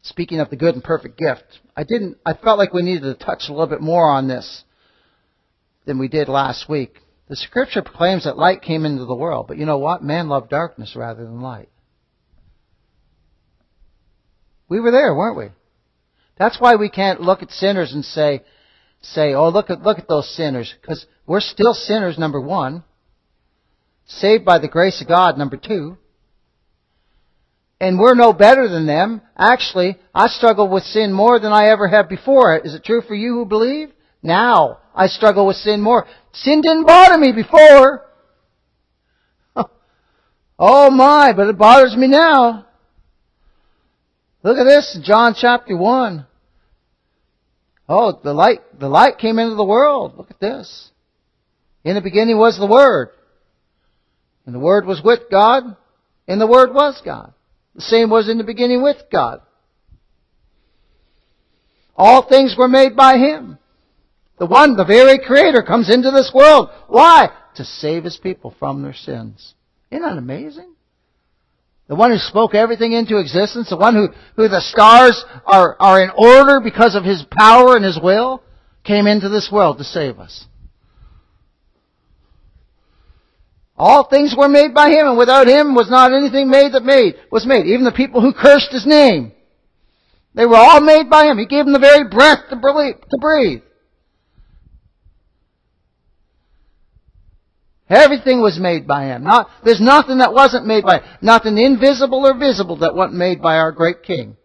Speaking 0.03 0.41
of 0.41 0.51
the 0.51 0.57
good 0.57 0.75
and 0.75 0.85
perfect 0.85 1.19
gift. 1.19 1.61
I 1.77 1.85
didn't, 1.85 2.19
I 2.27 2.35
felt 2.35 2.59
like 2.59 2.73
we 2.73 2.83
needed 2.83 3.03
to 3.03 3.25
touch 3.25 3.45
a 3.49 3.53
little 3.53 3.67
bit 3.67 3.81
more 3.81 4.11
on 4.11 4.29
this 4.29 4.65
than 5.85 5.99
we 5.99 6.09
did 6.09 6.29
last 6.29 6.69
week. 6.69 6.97
The 7.29 7.37
scripture 7.37 7.83
proclaims 7.83 8.25
that 8.25 8.37
light 8.39 8.63
came 8.63 8.85
into 8.85 9.05
the 9.05 9.15
world, 9.15 9.47
but 9.49 9.57
you 9.57 9.67
know 9.67 9.79
what? 9.79 10.03
Man 10.03 10.29
loved 10.29 10.51
darkness 10.51 10.95
rather 10.97 11.25
than 11.25 11.41
light. 11.41 11.69
We 14.69 14.81
were 14.81 14.91
there, 14.91 15.15
weren't 15.15 15.37
we? 15.37 15.49
That's 16.39 16.61
why 16.61 16.77
we 16.77 16.89
can't 16.89 17.21
look 17.21 17.43
at 17.43 17.51
sinners 17.51 17.93
and 17.93 18.05
say, 18.05 18.43
say, 19.01 19.35
oh, 19.35 19.49
look 19.49 19.71
at, 19.71 19.83
look 19.83 19.99
at 19.99 20.09
those 20.09 20.29
sinners. 20.35 20.75
Because 20.81 21.07
we're 21.27 21.41
still 21.41 21.75
sinners, 21.75 22.19
number 22.19 22.41
one. 22.41 22.85
Saved 24.07 24.45
by 24.45 24.59
the 24.59 24.69
grace 24.69 25.01
of 25.01 25.09
God, 25.09 25.39
number 25.39 25.57
two. 25.57 25.97
And 27.81 27.99
we're 27.99 28.15
no 28.15 28.33
better 28.33 28.69
than 28.69 28.87
them. 28.87 29.21
Actually, 29.37 29.99
I 30.15 30.29
struggle 30.29 30.69
with 30.69 30.85
sin 30.85 31.13
more 31.13 31.39
than 31.39 31.53
I 31.53 31.69
ever 31.69 31.89
have 31.89 32.09
before. 32.09 32.57
Is 32.57 32.75
it 32.75 32.85
true 32.85 33.03
for 33.03 33.15
you 33.15 33.35
who 33.35 33.45
believe? 33.45 33.91
Now, 34.23 34.79
I 34.95 35.09
struggle 35.09 35.47
with 35.47 35.57
sin 35.57 35.81
more. 35.81 36.07
Sin 36.33 36.61
didn't 36.61 36.87
bother 36.87 37.19
me 37.19 37.33
before. 37.33 38.03
Oh 40.59 40.91
my, 40.91 41.35
but 41.37 41.49
it 41.49 41.59
bothers 41.59 41.95
me 41.95 42.07
now. 42.09 42.66
Look 44.47 44.59
at 44.59 44.65
this, 44.65 44.97
John 45.03 45.35
chapter 45.37 45.77
1. 45.77 46.25
Oh, 47.89 48.21
the 48.23 48.33
light, 48.33 48.61
the 48.79 48.89
light 48.89 49.19
came 49.19 49.41
into 49.41 49.57
the 49.57 49.65
world. 49.65 50.17
Look 50.17 50.31
at 50.31 50.39
this. 50.39 50.93
In 51.83 51.97
the 51.97 52.01
beginning 52.01 52.39
was 52.39 52.57
the 52.57 52.69
Word. 52.69 53.09
And 54.45 54.55
the 54.55 54.61
Word 54.61 54.87
was 54.87 55.03
with 55.03 55.23
God, 55.33 55.65
and 56.29 56.41
the 56.41 56.47
Word 56.47 56.73
was 56.73 57.03
God. 57.05 57.35
The 57.75 57.81
same 57.81 58.09
was 58.09 58.29
in 58.29 58.39
the 58.39 58.45
beginning 58.45 58.85
with 58.85 58.99
God. 59.11 59.41
All 61.97 62.23
things 62.23 62.55
were 62.57 62.69
made 62.69 62.95
by 62.95 63.19
Him. 63.19 63.59
The 64.39 64.47
one, 64.47 64.77
the 64.77 64.85
very 64.85 65.19
Creator, 65.19 65.65
comes 65.65 65.93
into 65.93 66.13
this 66.13 66.31
world. 66.33 66.69
Why? 66.87 67.31
To 67.57 67.65
save 67.65 68.05
His 68.05 68.17
people 68.17 68.55
from 68.61 68.85
their 68.85 68.95
sins. 68.95 69.55
Isn't 69.91 70.05
that 70.05 70.19
amazing? 70.19 70.76
The 71.89 71.95
one 71.95 72.11
who 72.11 72.19
spoke 72.19 72.55
everything 72.55 72.93
into 72.93 73.19
existence, 73.19 73.71
the 73.71 73.77
one 73.77 73.95
who, 73.95 74.09
who 74.35 74.49
the 74.49 74.61
stars 74.61 75.25
are, 75.47 75.77
are 75.79 76.03
in 76.03 76.11
order 76.17 76.61
because 76.61 76.97
of 76.97 77.05
his 77.05 77.25
power 77.31 77.77
and 77.77 77.85
his 77.85 77.99
will, 78.01 78.43
came 78.83 79.07
into 79.07 79.29
this 79.29 79.49
world 79.53 79.79
to 79.79 79.85
save 79.85 80.19
us. 80.19 80.47
All 83.79 84.05
things 84.05 84.35
were 84.37 84.49
made 84.49 84.75
by 84.75 84.89
him, 84.89 85.07
and 85.07 85.19
without 85.19 85.47
him 85.47 85.75
was 85.75 85.91
not 85.91 86.13
anything 86.13 86.49
made 86.49 86.73
that 86.73 86.83
made 86.83 87.17
was 87.31 87.47
made. 87.47 87.67
Even 87.67 87.85
the 87.85 87.93
people 87.93 88.21
who 88.21 88.33
cursed 88.33 88.73
his 88.73 88.87
name. 88.87 89.33
They 90.35 90.47
were 90.47 90.57
all 90.57 90.81
made 90.81 91.11
by 91.11 91.27
him. 91.27 91.39
He 91.39 91.47
gave 91.47 91.65
them 91.65 91.73
the 91.73 91.79
very 91.79 92.09
breath 92.09 92.49
to 92.51 93.19
breathe. 93.21 93.63
Everything 97.89 98.43
was 98.43 98.59
made 98.59 98.87
by 98.87 99.05
Him. 99.05 99.23
Not, 99.23 99.49
there's 99.65 99.81
nothing 99.81 100.19
that 100.19 100.33
wasn't 100.33 100.67
made 100.67 100.85
by 100.85 100.99
Him. 100.99 101.05
Nothing 101.23 101.57
invisible 101.57 102.27
or 102.27 102.37
visible 102.37 102.79
that 102.79 102.95
wasn't 102.95 103.19
made 103.19 103.41
by 103.41 103.57
our 103.57 103.71
great 103.71 104.03
King. 104.03 104.37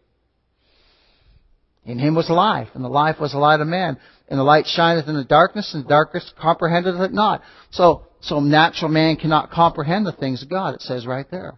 In 1.83 1.97
Him 1.97 2.13
was 2.13 2.29
life, 2.29 2.69
and 2.75 2.83
the 2.83 2.89
life 2.89 3.19
was 3.19 3.31
the 3.31 3.39
light 3.39 3.59
of 3.59 3.67
man. 3.67 3.97
And 4.29 4.39
the 4.39 4.43
light 4.43 4.67
shineth 4.67 5.07
in 5.07 5.15
the 5.15 5.23
darkness, 5.23 5.73
and 5.73 5.83
the 5.83 5.89
darkness 5.89 6.31
comprehendeth 6.39 6.99
it 7.01 7.11
not. 7.11 7.41
So, 7.71 8.03
so 8.21 8.39
natural 8.39 8.91
man 8.91 9.15
cannot 9.15 9.49
comprehend 9.49 10.05
the 10.05 10.11
things 10.11 10.43
of 10.43 10.49
God, 10.49 10.75
it 10.75 10.81
says 10.81 11.07
right 11.07 11.29
there. 11.31 11.57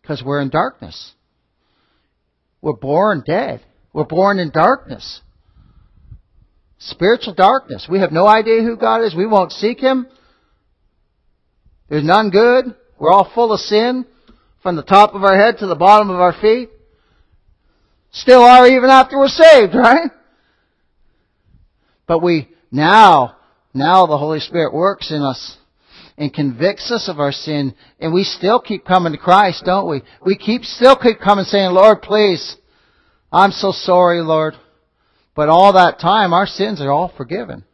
Because 0.00 0.22
we're 0.24 0.40
in 0.40 0.50
darkness. 0.50 1.12
We're 2.60 2.72
born 2.72 3.22
dead. 3.24 3.62
We're 3.92 4.04
born 4.04 4.40
in 4.40 4.50
darkness. 4.50 5.20
Spiritual 6.86 7.34
darkness. 7.34 7.86
We 7.88 8.00
have 8.00 8.10
no 8.10 8.26
idea 8.26 8.62
who 8.62 8.76
God 8.76 9.02
is. 9.02 9.14
We 9.14 9.26
won't 9.26 9.52
seek 9.52 9.78
Him. 9.78 10.06
There's 11.88 12.04
none 12.04 12.30
good. 12.30 12.74
We're 12.98 13.12
all 13.12 13.30
full 13.34 13.52
of 13.52 13.60
sin 13.60 14.04
from 14.62 14.76
the 14.76 14.82
top 14.82 15.14
of 15.14 15.22
our 15.22 15.36
head 15.36 15.58
to 15.58 15.66
the 15.66 15.76
bottom 15.76 16.10
of 16.10 16.20
our 16.20 16.32
feet. 16.32 16.70
Still 18.10 18.42
are 18.42 18.66
even 18.66 18.90
after 18.90 19.16
we're 19.16 19.28
saved, 19.28 19.74
right? 19.74 20.10
But 22.06 22.20
we, 22.20 22.48
now, 22.70 23.36
now 23.72 24.06
the 24.06 24.18
Holy 24.18 24.40
Spirit 24.40 24.74
works 24.74 25.10
in 25.10 25.22
us 25.22 25.56
and 26.18 26.34
convicts 26.34 26.90
us 26.90 27.08
of 27.08 27.20
our 27.20 27.32
sin 27.32 27.74
and 28.00 28.12
we 28.12 28.24
still 28.24 28.60
keep 28.60 28.84
coming 28.84 29.12
to 29.12 29.18
Christ, 29.18 29.64
don't 29.64 29.88
we? 29.88 30.02
We 30.24 30.36
keep, 30.36 30.64
still 30.64 30.96
keep 30.96 31.20
coming 31.20 31.44
saying, 31.44 31.70
Lord, 31.70 32.02
please, 32.02 32.56
I'm 33.30 33.52
so 33.52 33.70
sorry, 33.72 34.20
Lord. 34.20 34.54
But 35.34 35.48
all 35.48 35.72
that 35.74 35.98
time, 35.98 36.32
our 36.32 36.46
sins 36.46 36.80
are 36.80 36.90
all 36.90 37.12
forgiven. 37.16 37.64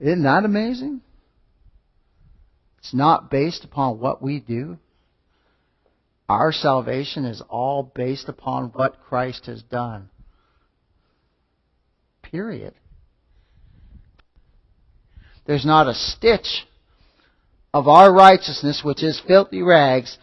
Isn't 0.00 0.24
that 0.24 0.44
amazing? 0.44 1.00
It's 2.78 2.92
not 2.92 3.30
based 3.30 3.64
upon 3.64 4.00
what 4.00 4.20
we 4.20 4.40
do. 4.40 4.78
Our 6.28 6.50
salvation 6.50 7.24
is 7.24 7.42
all 7.48 7.92
based 7.94 8.28
upon 8.28 8.70
what 8.72 9.00
Christ 9.08 9.46
has 9.46 9.62
done. 9.62 10.08
Period. 12.22 12.74
There's 15.46 15.66
not 15.66 15.86
a 15.86 15.94
stitch 15.94 16.66
of 17.74 17.86
our 17.86 18.12
righteousness, 18.12 18.82
which 18.84 19.02
is 19.02 19.22
filthy 19.26 19.62
rags, 19.62 20.18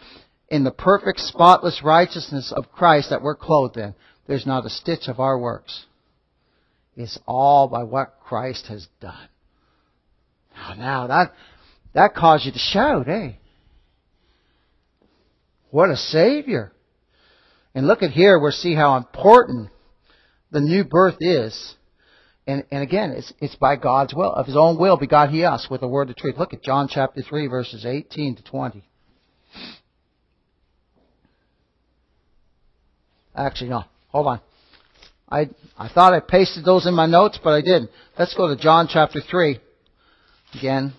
in 0.48 0.64
the 0.64 0.70
perfect, 0.70 1.20
spotless 1.20 1.80
righteousness 1.82 2.52
of 2.54 2.72
Christ 2.72 3.10
that 3.10 3.22
we're 3.22 3.36
clothed 3.36 3.76
in. 3.76 3.94
There's 4.26 4.46
not 4.46 4.66
a 4.66 4.70
stitch 4.70 5.08
of 5.08 5.20
our 5.20 5.38
works. 5.38 5.86
It's 6.96 7.18
all 7.26 7.68
by 7.68 7.84
what 7.84 8.18
Christ 8.20 8.66
has 8.68 8.86
done. 9.00 9.28
Now, 10.54 10.74
now 10.74 11.06
that, 11.06 11.32
that 11.94 12.14
caused 12.14 12.44
you 12.44 12.52
to 12.52 12.58
shout, 12.58 13.08
eh? 13.08 13.32
What 15.70 15.90
a 15.90 15.96
Savior. 15.96 16.72
And 17.74 17.86
look 17.86 18.02
at 18.02 18.10
here, 18.10 18.38
we'll 18.38 18.50
see 18.50 18.74
how 18.74 18.96
important 18.96 19.70
the 20.50 20.60
new 20.60 20.84
birth 20.84 21.16
is. 21.20 21.74
And, 22.46 22.64
and 22.72 22.82
again, 22.82 23.12
it's, 23.12 23.32
it's 23.38 23.54
by 23.54 23.76
God's 23.76 24.12
will. 24.12 24.32
Of 24.32 24.46
His 24.46 24.56
own 24.56 24.78
will 24.78 24.96
begot 24.96 25.30
He 25.30 25.44
us 25.44 25.68
with 25.70 25.80
the 25.80 25.88
word 25.88 26.10
of 26.10 26.16
truth. 26.16 26.36
Look 26.36 26.52
at 26.52 26.62
John 26.62 26.88
chapter 26.90 27.22
3 27.22 27.46
verses 27.46 27.86
18 27.86 28.36
to 28.36 28.42
20. 28.42 28.84
Actually, 33.36 33.70
no. 33.70 33.84
Hold 34.12 34.26
on. 34.26 34.40
I, 35.28 35.48
I 35.78 35.88
thought 35.88 36.12
I 36.12 36.20
pasted 36.20 36.64
those 36.64 36.86
in 36.86 36.94
my 36.94 37.06
notes, 37.06 37.38
but 37.42 37.50
I 37.50 37.60
didn't. 37.60 37.90
Let's 38.18 38.34
go 38.34 38.48
to 38.48 38.60
John 38.60 38.88
chapter 38.90 39.20
3 39.20 39.60
again. 40.58 40.92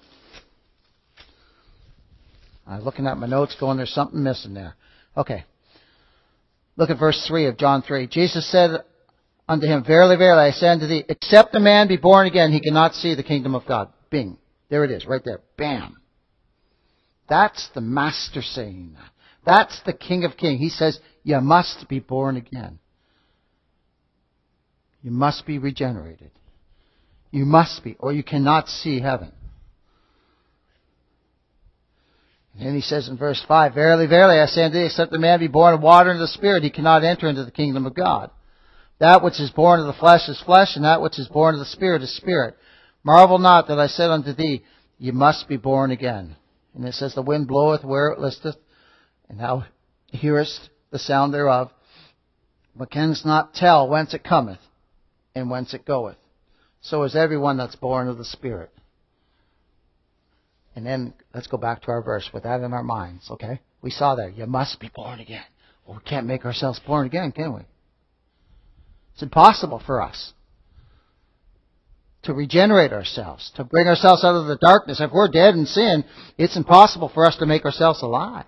I'm 2.65 2.83
looking 2.83 3.07
at 3.07 3.17
my 3.17 3.27
notes 3.27 3.55
going, 3.59 3.77
there's 3.77 3.93
something 3.93 4.23
missing 4.23 4.53
there. 4.53 4.75
Okay. 5.17 5.43
Look 6.77 6.89
at 6.89 6.99
verse 6.99 7.25
3 7.27 7.47
of 7.47 7.57
John 7.57 7.81
3. 7.81 8.07
Jesus 8.07 8.49
said 8.49 8.71
unto 9.47 9.67
him, 9.67 9.83
Verily, 9.83 10.15
verily, 10.15 10.47
I 10.47 10.51
say 10.51 10.69
unto 10.69 10.87
thee, 10.87 11.03
except 11.09 11.53
a 11.53 11.59
man 11.59 11.89
be 11.89 11.97
born 11.97 12.27
again, 12.27 12.53
he 12.53 12.61
cannot 12.61 12.93
see 12.93 13.13
the 13.15 13.23
kingdom 13.23 13.55
of 13.55 13.65
God. 13.65 13.89
Bing. 14.09 14.37
There 14.69 14.85
it 14.85 14.91
is, 14.91 15.05
right 15.05 15.21
there. 15.23 15.41
Bam. 15.57 15.97
That's 17.27 17.69
the 17.75 17.81
master 17.81 18.41
saying 18.41 18.95
that. 18.95 19.09
That's 19.45 19.81
the 19.85 19.93
King 19.93 20.23
of 20.23 20.37
Kings. 20.37 20.59
He 20.59 20.69
says, 20.69 20.99
you 21.23 21.39
must 21.41 21.89
be 21.89 21.99
born 21.99 22.37
again. 22.37 22.79
You 25.01 25.11
must 25.11 25.45
be 25.45 25.57
regenerated. 25.57 26.31
You 27.31 27.45
must 27.45 27.83
be, 27.83 27.95
or 27.99 28.11
you 28.11 28.23
cannot 28.23 28.67
see 28.67 28.99
heaven. 28.99 29.31
And 32.53 32.67
then 32.67 32.75
he 32.75 32.81
says 32.81 33.07
in 33.07 33.17
verse 33.17 33.43
5, 33.47 33.73
Verily, 33.73 34.05
verily, 34.07 34.39
I 34.39 34.45
say 34.45 34.63
unto 34.63 34.77
thee, 34.77 34.85
except 34.85 35.13
a 35.13 35.19
man 35.19 35.39
be 35.39 35.47
born 35.47 35.73
of 35.73 35.81
water 35.81 36.11
and 36.11 36.19
the 36.19 36.27
Spirit, 36.27 36.63
he 36.63 36.69
cannot 36.69 37.03
enter 37.03 37.27
into 37.27 37.45
the 37.45 37.51
kingdom 37.51 37.85
of 37.85 37.95
God. 37.95 38.29
That 38.99 39.23
which 39.23 39.39
is 39.39 39.49
born 39.49 39.79
of 39.79 39.87
the 39.87 39.93
flesh 39.93 40.27
is 40.27 40.41
flesh, 40.41 40.75
and 40.75 40.83
that 40.85 41.01
which 41.01 41.17
is 41.17 41.27
born 41.29 41.55
of 41.55 41.59
the 41.59 41.65
Spirit 41.65 42.03
is 42.03 42.15
spirit. 42.15 42.55
Marvel 43.03 43.39
not 43.39 43.67
that 43.69 43.79
I 43.79 43.87
said 43.87 44.11
unto 44.11 44.33
thee, 44.33 44.63
You 44.99 45.13
must 45.13 45.47
be 45.47 45.57
born 45.57 45.89
again. 45.89 46.35
And 46.75 46.85
it 46.85 46.93
says, 46.93 47.15
The 47.15 47.21
wind 47.21 47.47
bloweth 47.47 47.83
where 47.83 48.09
it 48.09 48.19
listeth, 48.19 48.57
and 49.29 49.39
thou 49.39 49.63
hearest 50.07 50.69
the 50.91 50.99
sound 50.99 51.33
thereof, 51.33 51.71
but 52.75 52.91
canst 52.91 53.25
not 53.25 53.53
tell 53.53 53.87
whence 53.87 54.13
it 54.13 54.23
cometh 54.23 54.59
and 55.35 55.49
whence 55.49 55.73
it 55.73 55.85
goeth. 55.85 56.17
So 56.81 57.03
is 57.03 57.15
everyone 57.15 57.57
that's 57.57 57.75
born 57.75 58.07
of 58.07 58.17
the 58.17 58.25
Spirit. 58.25 58.71
And 60.75 60.85
then 60.85 61.13
let's 61.33 61.47
go 61.47 61.57
back 61.57 61.81
to 61.83 61.91
our 61.91 62.01
verse 62.01 62.29
with 62.33 62.43
that 62.43 62.61
in 62.61 62.73
our 62.73 62.83
minds, 62.83 63.29
okay? 63.29 63.59
We 63.81 63.91
saw 63.91 64.15
there, 64.15 64.29
you 64.29 64.45
must 64.45 64.79
be 64.79 64.89
born 64.93 65.19
again. 65.19 65.43
Well, 65.85 65.97
we 65.97 66.09
can't 66.09 66.27
make 66.27 66.45
ourselves 66.45 66.79
born 66.79 67.07
again, 67.07 67.31
can 67.31 67.53
we? 67.53 67.61
It's 69.13 69.23
impossible 69.23 69.81
for 69.85 70.01
us 70.01 70.33
to 72.23 72.33
regenerate 72.33 72.93
ourselves, 72.93 73.51
to 73.55 73.63
bring 73.63 73.87
ourselves 73.87 74.23
out 74.23 74.35
of 74.35 74.45
the 74.45 74.57
darkness. 74.57 75.01
If 75.01 75.11
we're 75.11 75.27
dead 75.27 75.55
in 75.55 75.65
sin, 75.65 76.05
it's 76.37 76.55
impossible 76.55 77.09
for 77.09 77.25
us 77.25 77.35
to 77.37 77.45
make 77.45 77.65
ourselves 77.65 78.01
alive. 78.01 78.45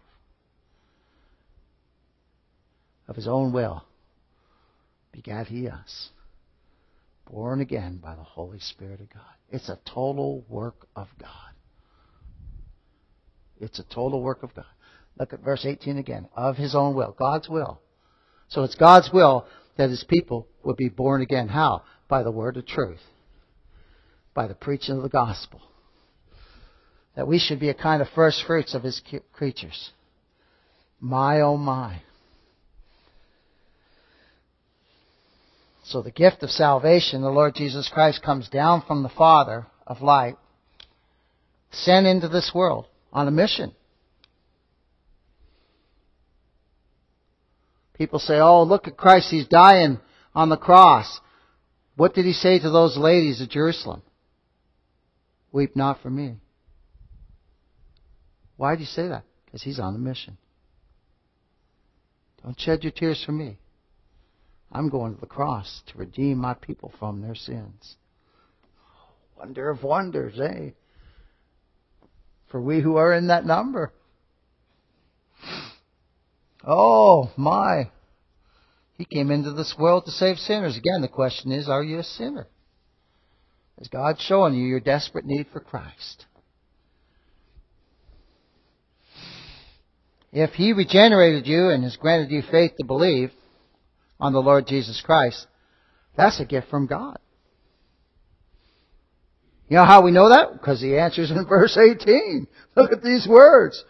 Of 3.08 3.16
his 3.16 3.28
own 3.28 3.52
will 3.52 3.84
begat 5.12 5.48
he 5.48 5.68
us, 5.68 6.10
born 7.30 7.62
again 7.62 8.00
by 8.02 8.16
the 8.16 8.24
Holy 8.24 8.60
Spirit 8.60 9.02
of 9.02 9.10
God. 9.10 9.22
It's 9.50 9.70
a 9.70 9.80
total 9.86 10.44
work 10.50 10.88
of 10.96 11.08
God. 11.20 11.30
It's 13.60 13.80
a 13.80 13.84
total 13.84 14.22
work 14.22 14.44
of 14.44 14.54
God. 14.56 14.66
Look 15.18 15.34
at 15.34 15.42
verse 15.42 15.66
18 15.66 15.98
again. 15.98 16.28
Of 16.36 16.58
his 16.58 16.76
own 16.76 16.96
will. 16.96 17.16
God's 17.18 17.48
will. 17.48 17.80
So 18.50 18.64
it's 18.64 18.76
God's 18.76 19.10
will 19.14 19.46
that 19.78 19.90
his 19.90 20.04
people 20.08 20.48
would 20.64 20.78
be 20.78 20.90
born 20.90 21.22
again. 21.22 21.48
How? 21.48 21.84
By 22.08 22.24
the 22.24 22.32
word 22.32 22.58
of 22.58 22.66
truth. 22.66 23.02
By 24.34 24.48
the 24.48 24.56
preaching 24.56 24.98
of 24.98 25.04
the 25.04 25.10
gospel. 25.10 25.62
That 27.16 27.28
we 27.28 27.40
should 27.40 27.60
be 27.60 27.70
a 27.70 27.76
kind 27.76 28.02
of 28.02 28.08
first 28.16 28.44
fruits 28.46 28.74
of 28.74 28.84
his 28.84 29.02
creatures. 29.32 29.92
My 31.00 31.42
oh 31.42 31.58
my. 31.58 32.02
So 35.84 36.02
the 36.02 36.12
gift 36.12 36.44
of 36.44 36.50
salvation, 36.50 37.22
the 37.22 37.30
Lord 37.30 37.56
Jesus 37.56 37.90
Christ 37.94 38.24
comes 38.24 38.48
down 38.48 38.84
from 38.88 39.04
the 39.04 39.10
Father 39.10 39.68
of 39.86 40.02
light, 40.02 40.38
sent 41.72 42.08
into 42.08 42.30
this 42.30 42.52
world 42.56 42.88
on 43.12 43.28
a 43.28 43.32
mission. 43.32 43.74
People 47.96 48.20
say, 48.20 48.40
oh, 48.40 48.64
look 48.64 48.88
at 48.88 48.98
Christ, 48.98 49.30
he's 49.30 49.48
dying 49.48 50.00
on 50.34 50.50
the 50.50 50.58
cross. 50.58 51.20
What 51.96 52.16
did 52.16 52.26
he 52.26 52.34
say 52.34 52.60
to 52.60 52.70
those 52.70 52.98
ladies 52.98 53.42
at 53.42 53.50
Jerusalem? 53.50 54.02
Weep 55.52 55.76
not 55.76 56.02
for 56.02 56.10
me. 56.10 56.38
Why 58.56 58.72
did 58.72 58.80
he 58.80 58.86
say 58.86 59.10
that? 59.10 59.24
Because 59.46 59.62
he's 59.62 59.80
on 59.80 59.96
a 59.96 60.00
mission. 60.00 60.38
Don't 62.42 62.60
shed 62.60 62.84
your 62.84 62.92
tears 62.92 63.22
for 63.24 63.32
me. 63.32 63.58
I'm 64.74 64.90
going 64.90 65.14
to 65.14 65.22
the 65.22 65.28
cross 65.28 65.84
to 65.88 65.98
redeem 66.00 66.40
my 66.40 66.56
people 66.56 66.92
from 67.00 67.22
their 67.22 67.36
sins. 67.36 67.96
Wonder 69.38 69.70
of 69.70 69.84
wonders, 69.84 70.40
eh? 70.40 70.72
for 72.50 72.60
we 72.60 72.82
who 72.82 72.98
are 72.98 73.14
in 73.14 73.28
that 73.28 73.46
number. 73.46 73.92
Oh, 76.66 77.32
my. 77.36 77.90
He 78.98 79.06
came 79.06 79.32
into 79.32 79.52
this 79.52 79.76
world 79.78 80.06
to 80.06 80.12
save 80.12 80.38
sinners. 80.38 80.78
Again, 80.78 81.02
the 81.02 81.08
question 81.08 81.52
is, 81.52 81.68
are 81.68 81.84
you 81.84 82.00
a 82.00 82.04
sinner? 82.04 82.48
Is 83.80 83.88
God 83.88 84.18
showing 84.20 84.54
you 84.54 84.66
your 84.66 84.80
desperate 84.80 85.26
need 85.26 85.48
for 85.52 85.60
Christ? 85.60 86.26
If 90.32 90.52
He 90.52 90.74
regenerated 90.74 91.48
you 91.48 91.70
and 91.70 91.84
has 91.84 91.98
granted 91.98 92.32
you 92.32 92.44
faith 92.50 92.74
to 92.78 92.86
believe 92.86 93.32
on 94.24 94.32
the 94.32 94.40
Lord 94.40 94.66
Jesus 94.66 95.02
Christ, 95.06 95.46
that's 96.16 96.40
a 96.40 96.46
gift 96.46 96.70
from 96.70 96.88
God. 96.88 97.20
You 99.68 99.78
know 99.78 99.86
how 99.86 100.02
we 100.02 100.12
know 100.12 100.30
that? 100.30 100.54
Because 100.54 100.82
he 100.82 100.98
answers 100.98 101.30
in 101.30 101.46
verse 101.50 101.78
18. 101.78 102.48
Look 102.78 102.94
at 102.94 103.04
these 103.04 103.28
words. 103.28 103.84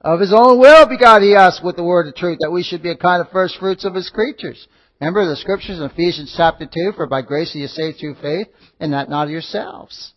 Of 0.00 0.20
his 0.20 0.32
own 0.32 0.58
will 0.58 0.88
begot 0.88 1.22
he 1.22 1.36
us 1.36 1.60
with 1.62 1.76
the 1.76 1.84
word 1.84 2.08
of 2.08 2.16
truth, 2.16 2.38
that 2.40 2.50
we 2.50 2.64
should 2.64 2.82
be 2.82 2.90
a 2.90 2.96
kind 2.96 3.20
of 3.20 3.30
first 3.30 3.58
fruits 3.58 3.84
of 3.84 3.94
his 3.94 4.10
creatures. 4.10 4.66
Remember 5.00 5.28
the 5.28 5.36
scriptures 5.36 5.78
in 5.78 5.84
Ephesians 5.84 6.34
chapter 6.36 6.66
2, 6.66 6.92
for 6.96 7.06
by 7.06 7.22
grace 7.22 7.54
are 7.54 7.58
you 7.58 7.68
saved 7.68 7.98
through 7.98 8.16
faith, 8.16 8.48
and 8.80 8.92
that 8.92 9.08
not 9.08 9.26
of 9.26 9.30
yourselves. 9.30 10.12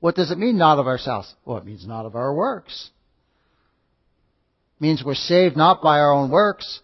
What 0.00 0.14
does 0.14 0.30
it 0.30 0.38
mean, 0.38 0.56
not 0.56 0.78
of 0.78 0.86
ourselves? 0.86 1.34
Well, 1.44 1.58
it 1.58 1.66
means 1.66 1.86
not 1.86 2.06
of 2.06 2.14
our 2.14 2.34
works. 2.34 2.90
It 4.78 4.82
means 4.82 5.02
we're 5.04 5.14
saved 5.14 5.56
not 5.56 5.82
by 5.82 5.98
our 6.00 6.12
own 6.12 6.30
works, 6.30 6.80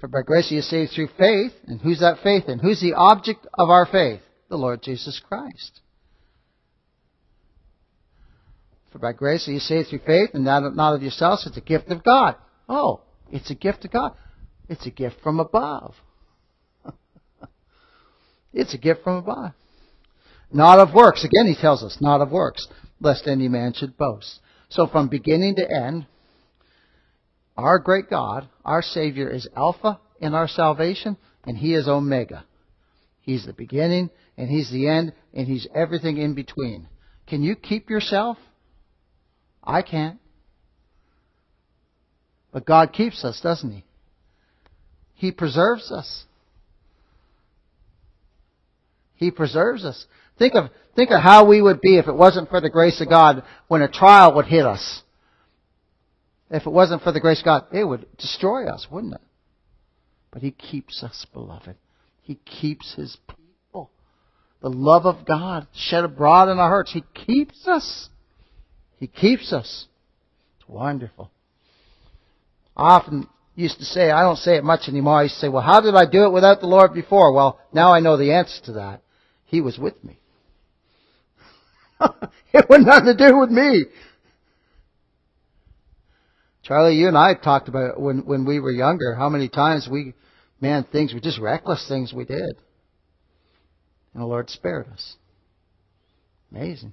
for 0.00 0.08
by 0.08 0.22
grace 0.22 0.50
you 0.50 0.60
are 0.60 0.62
saved 0.62 0.92
through 0.92 1.08
faith, 1.18 1.52
and 1.66 1.80
who's 1.80 2.00
that 2.00 2.22
faith 2.22 2.44
in? 2.48 2.58
Who's 2.58 2.80
the 2.80 2.94
object 2.94 3.46
of 3.54 3.68
our 3.68 3.86
faith? 3.86 4.20
The 4.48 4.56
Lord 4.56 4.82
Jesus 4.82 5.20
Christ. 5.26 5.80
For 8.92 8.98
by 8.98 9.12
grace 9.12 9.48
are 9.48 9.52
you 9.52 9.58
saved 9.58 9.88
through 9.88 10.00
faith, 10.06 10.30
and 10.34 10.46
that 10.46 10.62
not 10.74 10.94
of 10.94 11.02
yourselves. 11.02 11.46
It's 11.46 11.56
a 11.56 11.62
gift 11.62 11.88
of 11.88 12.04
God. 12.04 12.36
Oh, 12.68 13.00
it's 13.30 13.50
a 13.50 13.54
gift 13.54 13.84
of 13.84 13.90
God. 13.90 14.12
It's 14.68 14.86
a 14.86 14.90
gift 14.90 15.16
from 15.22 15.40
above. 15.40 15.94
it's 18.52 18.74
a 18.74 18.78
gift 18.78 19.02
from 19.02 19.16
above. 19.16 19.52
Not 20.50 20.78
of 20.78 20.94
works. 20.94 21.24
Again, 21.24 21.46
he 21.46 21.60
tells 21.60 21.82
us, 21.82 21.98
not 22.00 22.20
of 22.20 22.30
works, 22.30 22.68
lest 23.00 23.26
any 23.26 23.48
man 23.48 23.74
should 23.74 23.96
boast. 23.96 24.40
So 24.70 24.86
from 24.86 25.08
beginning 25.08 25.56
to 25.56 25.70
end, 25.70 26.06
our 27.58 27.80
great 27.80 28.08
God, 28.08 28.48
our 28.64 28.82
Savior, 28.82 29.28
is 29.28 29.48
Alpha 29.56 30.00
in 30.20 30.32
our 30.32 30.46
salvation, 30.46 31.16
and 31.44 31.58
He 31.58 31.74
is 31.74 31.88
Omega. 31.88 32.44
He's 33.20 33.44
the 33.44 33.52
beginning, 33.52 34.10
and 34.36 34.48
He's 34.48 34.70
the 34.70 34.88
end, 34.88 35.12
and 35.34 35.48
He's 35.48 35.66
everything 35.74 36.18
in 36.18 36.34
between. 36.34 36.86
Can 37.26 37.42
you 37.42 37.56
keep 37.56 37.90
yourself? 37.90 38.38
I 39.62 39.82
can't. 39.82 40.20
But 42.52 42.64
God 42.64 42.92
keeps 42.92 43.24
us, 43.24 43.40
doesn't 43.42 43.72
He? 43.72 43.84
He 45.14 45.32
preserves 45.32 45.90
us. 45.90 46.24
He 49.16 49.32
preserves 49.32 49.84
us. 49.84 50.06
Think 50.38 50.54
of, 50.54 50.70
think 50.94 51.10
of 51.10 51.20
how 51.20 51.44
we 51.44 51.60
would 51.60 51.80
be 51.80 51.98
if 51.98 52.06
it 52.06 52.14
wasn't 52.14 52.50
for 52.50 52.60
the 52.60 52.70
grace 52.70 53.00
of 53.00 53.08
God 53.08 53.42
when 53.66 53.82
a 53.82 53.88
trial 53.88 54.36
would 54.36 54.46
hit 54.46 54.64
us. 54.64 55.02
If 56.50 56.66
it 56.66 56.70
wasn't 56.70 57.02
for 57.02 57.12
the 57.12 57.20
grace 57.20 57.40
of 57.40 57.44
God, 57.44 57.64
it 57.72 57.84
would 57.84 58.06
destroy 58.16 58.66
us, 58.66 58.86
wouldn't 58.90 59.14
it? 59.14 59.20
But 60.30 60.42
He 60.42 60.50
keeps 60.50 61.02
us, 61.02 61.26
beloved. 61.32 61.76
He 62.22 62.36
keeps 62.36 62.94
His 62.94 63.16
people. 63.26 63.90
the 64.60 64.70
love 64.70 65.06
of 65.06 65.26
God 65.26 65.66
shed 65.74 66.04
abroad 66.04 66.48
in 66.48 66.58
our 66.58 66.68
hearts. 66.68 66.92
He 66.92 67.04
keeps 67.14 67.66
us. 67.66 68.08
He 68.98 69.06
keeps 69.06 69.52
us. 69.52 69.86
It's 70.58 70.68
wonderful. 70.68 71.30
I 72.76 72.94
often 72.94 73.28
used 73.54 73.78
to 73.78 73.84
say, 73.84 74.10
I 74.10 74.22
don't 74.22 74.36
say 74.36 74.56
it 74.56 74.64
much 74.64 74.88
anymore, 74.88 75.18
I 75.18 75.22
used 75.24 75.34
to 75.34 75.40
say, 75.40 75.48
well, 75.48 75.62
how 75.62 75.80
did 75.80 75.94
I 75.94 76.06
do 76.06 76.24
it 76.24 76.32
without 76.32 76.60
the 76.60 76.66
Lord 76.66 76.94
before? 76.94 77.32
Well, 77.32 77.58
now 77.72 77.92
I 77.92 78.00
know 78.00 78.16
the 78.16 78.32
answer 78.32 78.62
to 78.66 78.72
that. 78.74 79.02
He 79.46 79.60
was 79.60 79.78
with 79.78 80.02
me. 80.04 80.20
it 82.52 82.66
had 82.70 82.80
nothing 82.82 83.16
to 83.16 83.28
do 83.28 83.36
with 83.38 83.50
me. 83.50 83.86
Charlie, 86.68 86.96
you 86.96 87.08
and 87.08 87.16
I 87.16 87.32
talked 87.32 87.68
about 87.68 87.98
when 87.98 88.26
when 88.26 88.44
we 88.44 88.60
were 88.60 88.70
younger, 88.70 89.14
how 89.14 89.30
many 89.30 89.48
times 89.48 89.88
we, 89.90 90.12
man, 90.60 90.84
things 90.84 91.14
were 91.14 91.20
just 91.20 91.40
reckless 91.40 91.88
things 91.88 92.12
we 92.12 92.26
did. 92.26 92.58
And 94.12 94.22
the 94.22 94.26
Lord 94.26 94.50
spared 94.50 94.86
us. 94.88 95.16
Amazing. 96.52 96.92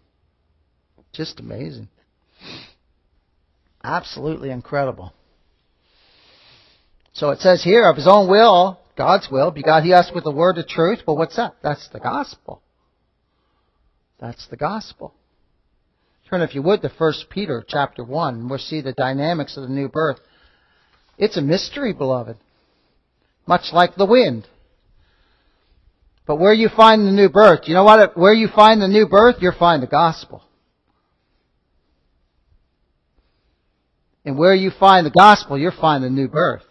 Just 1.12 1.42
amazing. 1.42 1.90
Absolutely 3.84 4.50
incredible. 4.50 5.14
So 7.12 7.32
it 7.32 7.40
says 7.40 7.62
here, 7.62 7.90
of 7.90 7.98
his 7.98 8.08
own 8.08 8.30
will, 8.30 8.80
God's 8.98 9.28
will, 9.30 9.52
begot 9.52 9.84
he 9.84 9.92
us 9.92 10.10
with 10.16 10.24
the 10.24 10.32
word 10.32 10.58
of 10.58 10.70
truth. 10.70 11.00
Well, 11.06 11.18
what's 11.18 11.36
that? 11.36 11.56
That's 11.62 11.90
the 11.90 12.00
gospel. 12.00 12.62
That's 14.22 14.48
the 14.48 14.58
gospel. 14.58 15.14
Turn, 16.30 16.42
if 16.42 16.56
you 16.56 16.62
would, 16.64 16.82
to 16.82 16.90
1 16.90 17.14
Peter 17.30 17.64
chapter 17.68 18.04
1. 18.04 18.34
And 18.36 18.50
we'll 18.50 18.60
see 18.60 18.82
the 18.82 18.94
dynamics 18.94 19.58
of 19.58 19.64
the 19.64 19.70
new 19.70 19.88
birth. 19.88 20.20
It's 21.18 21.38
a 21.38 21.42
mystery, 21.42 21.94
beloved. 21.94 22.38
Much 23.48 23.72
like 23.72 23.96
the 23.96 24.06
wind. 24.06 24.48
But 26.26 26.38
where 26.38 26.54
you 26.54 26.70
find 26.70 27.06
the 27.06 27.12
new 27.12 27.30
birth, 27.30 27.68
you 27.68 27.76
know 27.76 27.84
what? 27.84 28.18
Where 28.18 28.34
you 28.34 28.48
find 28.48 28.82
the 28.82 28.88
new 28.88 29.08
birth, 29.08 29.36
you'll 29.40 29.54
find 29.58 29.84
the 29.84 29.88
gospel. 29.88 30.42
And 34.26 34.36
where 34.36 34.56
you 34.56 34.72
find 34.72 35.06
the 35.06 35.12
gospel, 35.12 35.56
you'll 35.56 35.80
find 35.80 36.04
the 36.04 36.10
new 36.10 36.28
birth. 36.28 36.64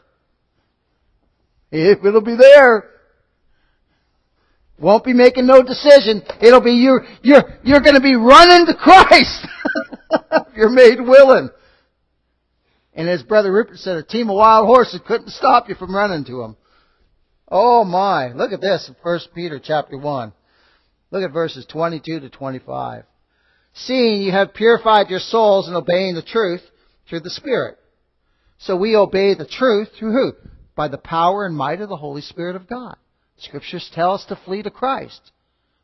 It'll 1.71 2.21
be 2.21 2.35
there. 2.35 2.91
Won't 4.79 5.05
be 5.05 5.13
making 5.13 5.47
no 5.47 5.63
decision. 5.63 6.23
It'll 6.41 6.61
be 6.61 6.73
you, 6.73 7.01
you're, 7.23 7.45
you're 7.63 7.81
gonna 7.81 8.01
be 8.01 8.17
running 8.17 8.67
to 8.67 8.75
Christ. 8.75 9.47
you're 10.57 10.71
made 10.71 11.01
willing. 11.01 11.51
And 12.95 13.09
as 13.09 13.23
Brother 13.23 13.53
Rupert 13.53 13.79
said, 13.79 13.97
a 13.97 14.03
team 14.03 14.31
of 14.31 14.37
wild 14.37 14.67
horses 14.67 15.01
couldn't 15.07 15.31
stop 15.31 15.69
you 15.69 15.75
from 15.75 15.95
running 15.95 16.25
to 16.27 16.43
him. 16.43 16.57
Oh 17.49 17.85
my, 17.85 18.33
look 18.33 18.53
at 18.53 18.61
this 18.61 18.89
in 18.89 18.97
1 19.03 19.21
Peter 19.35 19.61
chapter 19.63 19.99
1. 19.99 20.33
Look 21.11 21.23
at 21.23 21.33
verses 21.33 21.67
22 21.67 22.21
to 22.21 22.31
25. 22.31 23.05
Seeing 23.75 24.23
you 24.23 24.33
have 24.33 24.55
purified 24.55 25.09
your 25.09 25.21
souls 25.21 25.69
in 25.69 25.75
obeying 25.75 26.15
the 26.15 26.23
truth 26.23 26.63
through 27.09 27.21
the 27.21 27.31
Spirit. 27.31 27.79
So 28.59 28.77
we 28.77 28.97
obey 28.97 29.35
the 29.35 29.47
truth 29.47 29.91
through 29.99 30.13
who? 30.13 30.33
By 30.75 30.89
the 30.89 30.99
power 30.99 31.45
and 31.45 31.57
might 31.57 31.81
of 31.81 31.89
the 31.89 31.97
Holy 31.97 32.23
Spirit 32.23 32.57
of 32.57 32.69
God. 32.69 32.97
Scriptures 33.39 33.91
tell 33.93 34.13
us 34.13 34.25
to 34.27 34.37
flee 34.45 34.63
to 34.63 34.71
Christ. 34.71 35.33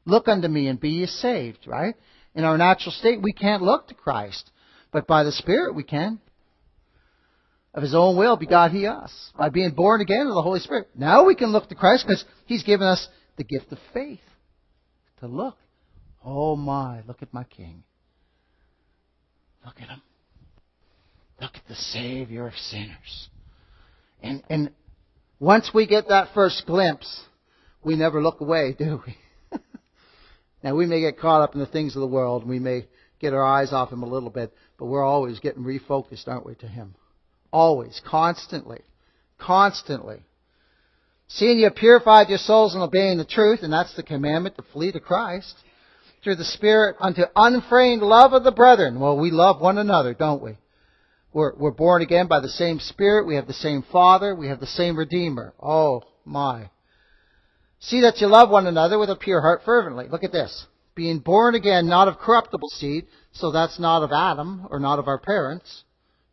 Look 0.04 0.28
unto 0.28 0.48
me 0.48 0.68
and 0.68 0.80
be 0.80 0.90
ye 0.90 1.06
saved, 1.06 1.66
right? 1.66 1.94
In 2.34 2.44
our 2.44 2.56
natural 2.56 2.92
state, 2.92 3.20
we 3.22 3.32
can't 3.32 3.62
look 3.62 3.88
to 3.88 3.94
Christ. 3.94 4.50
But 4.92 5.06
by 5.06 5.24
the 5.24 5.32
Spirit, 5.32 5.74
we 5.74 5.82
can. 5.82 6.20
Of 7.74 7.82
His 7.82 7.94
own 7.94 8.16
will 8.16 8.36
begot 8.36 8.72
He 8.72 8.86
us. 8.86 9.12
By 9.38 9.48
being 9.48 9.72
born 9.72 10.00
again 10.00 10.26
of 10.26 10.34
the 10.34 10.42
Holy 10.42 10.60
Spirit. 10.60 10.88
Now 10.96 11.24
we 11.24 11.34
can 11.34 11.52
look 11.52 11.68
to 11.68 11.74
Christ 11.74 12.06
because 12.06 12.24
He's 12.46 12.62
given 12.62 12.86
us 12.86 13.06
the 13.36 13.44
gift 13.44 13.72
of 13.72 13.78
faith. 13.92 14.20
To 15.20 15.26
look. 15.26 15.56
Oh 16.24 16.56
my, 16.56 17.02
look 17.06 17.22
at 17.22 17.32
my 17.32 17.44
King. 17.44 17.82
Look 19.64 19.76
at 19.80 19.88
Him. 19.88 20.02
Look 21.40 21.54
at 21.54 21.68
the 21.68 21.74
Savior 21.74 22.46
of 22.46 22.54
sinners. 22.54 23.28
And, 24.22 24.42
and 24.50 24.70
once 25.38 25.70
we 25.72 25.86
get 25.86 26.08
that 26.08 26.28
first 26.34 26.64
glimpse, 26.66 27.22
we 27.84 27.96
never 27.96 28.22
look 28.22 28.40
away, 28.40 28.74
do 28.78 29.02
we? 29.06 29.16
now 30.62 30.74
we 30.74 30.86
may 30.86 31.00
get 31.00 31.18
caught 31.18 31.42
up 31.42 31.54
in 31.54 31.60
the 31.60 31.66
things 31.66 31.96
of 31.96 32.00
the 32.00 32.06
world, 32.06 32.46
we 32.46 32.58
may 32.58 32.86
get 33.20 33.34
our 33.34 33.44
eyes 33.44 33.72
off 33.72 33.92
Him 33.92 34.02
a 34.02 34.08
little 34.08 34.30
bit, 34.30 34.52
but 34.78 34.86
we're 34.86 35.04
always 35.04 35.40
getting 35.40 35.62
refocused, 35.62 36.26
aren't 36.26 36.46
we, 36.46 36.54
to 36.56 36.66
Him? 36.66 36.94
Always, 37.52 38.00
constantly, 38.06 38.80
constantly. 39.38 40.22
Seeing 41.28 41.58
you 41.58 41.64
have 41.64 41.76
purified 41.76 42.28
your 42.28 42.38
souls 42.38 42.74
in 42.74 42.80
obeying 42.80 43.18
the 43.18 43.24
truth, 43.24 43.60
and 43.62 43.72
that's 43.72 43.94
the 43.94 44.02
commandment 44.02 44.56
to 44.56 44.64
flee 44.72 44.90
to 44.92 45.00
Christ, 45.00 45.54
through 46.22 46.36
the 46.36 46.44
Spirit 46.44 46.96
unto 47.00 47.22
unfeigned 47.36 48.02
love 48.02 48.32
of 48.32 48.44
the 48.44 48.50
brethren. 48.50 48.98
Well, 48.98 49.16
we 49.18 49.30
love 49.30 49.60
one 49.60 49.78
another, 49.78 50.12
don't 50.12 50.42
we? 50.42 50.58
We're, 51.32 51.54
we're 51.54 51.70
born 51.70 52.02
again 52.02 52.26
by 52.26 52.40
the 52.40 52.48
same 52.48 52.80
Spirit. 52.80 53.26
We 53.26 53.36
have 53.36 53.46
the 53.46 53.52
same 53.52 53.84
Father. 53.92 54.34
We 54.34 54.48
have 54.48 54.60
the 54.60 54.66
same 54.66 54.98
Redeemer. 54.98 55.54
Oh, 55.62 56.02
my. 56.24 56.70
See 57.80 58.02
that 58.02 58.20
you 58.20 58.26
love 58.26 58.50
one 58.50 58.66
another 58.66 58.98
with 58.98 59.10
a 59.10 59.16
pure 59.16 59.40
heart 59.40 59.62
fervently. 59.64 60.06
Look 60.08 60.22
at 60.22 60.32
this. 60.32 60.66
Being 60.94 61.20
born 61.20 61.54
again, 61.54 61.88
not 61.88 62.08
of 62.08 62.18
corruptible 62.18 62.68
seed, 62.68 63.06
so 63.32 63.50
that's 63.50 63.80
not 63.80 64.02
of 64.02 64.12
Adam 64.12 64.66
or 64.70 64.78
not 64.78 64.98
of 64.98 65.08
our 65.08 65.18
parents, 65.18 65.84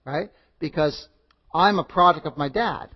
right? 0.03 0.29
Because 0.59 1.07
I'm 1.53 1.79
a 1.79 1.83
product 1.85 2.25
of 2.25 2.37
my 2.37 2.49
dad. 2.49 2.89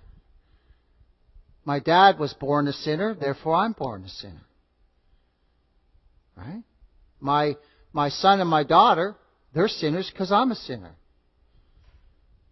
My 1.63 1.79
dad 1.79 2.19
was 2.19 2.33
born 2.33 2.67
a 2.67 2.73
sinner, 2.73 3.15
therefore 3.15 3.55
I'm 3.55 3.71
born 3.71 4.03
a 4.03 4.09
sinner. 4.09 4.45
Right? 6.35 6.63
My, 7.19 7.55
my 7.93 8.09
son 8.09 8.41
and 8.41 8.49
my 8.49 8.63
daughter, 8.63 9.15
they're 9.53 9.67
sinners 9.67 10.09
because 10.11 10.31
I'm 10.31 10.51
a 10.51 10.55
sinner. 10.55 10.95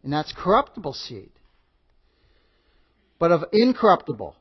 And 0.03 0.13
that's 0.13 0.31
corruptible 0.31 0.93
seed. 0.93 1.31
But 3.17 3.31
of 3.31 3.43
incorruptible. 3.51 4.35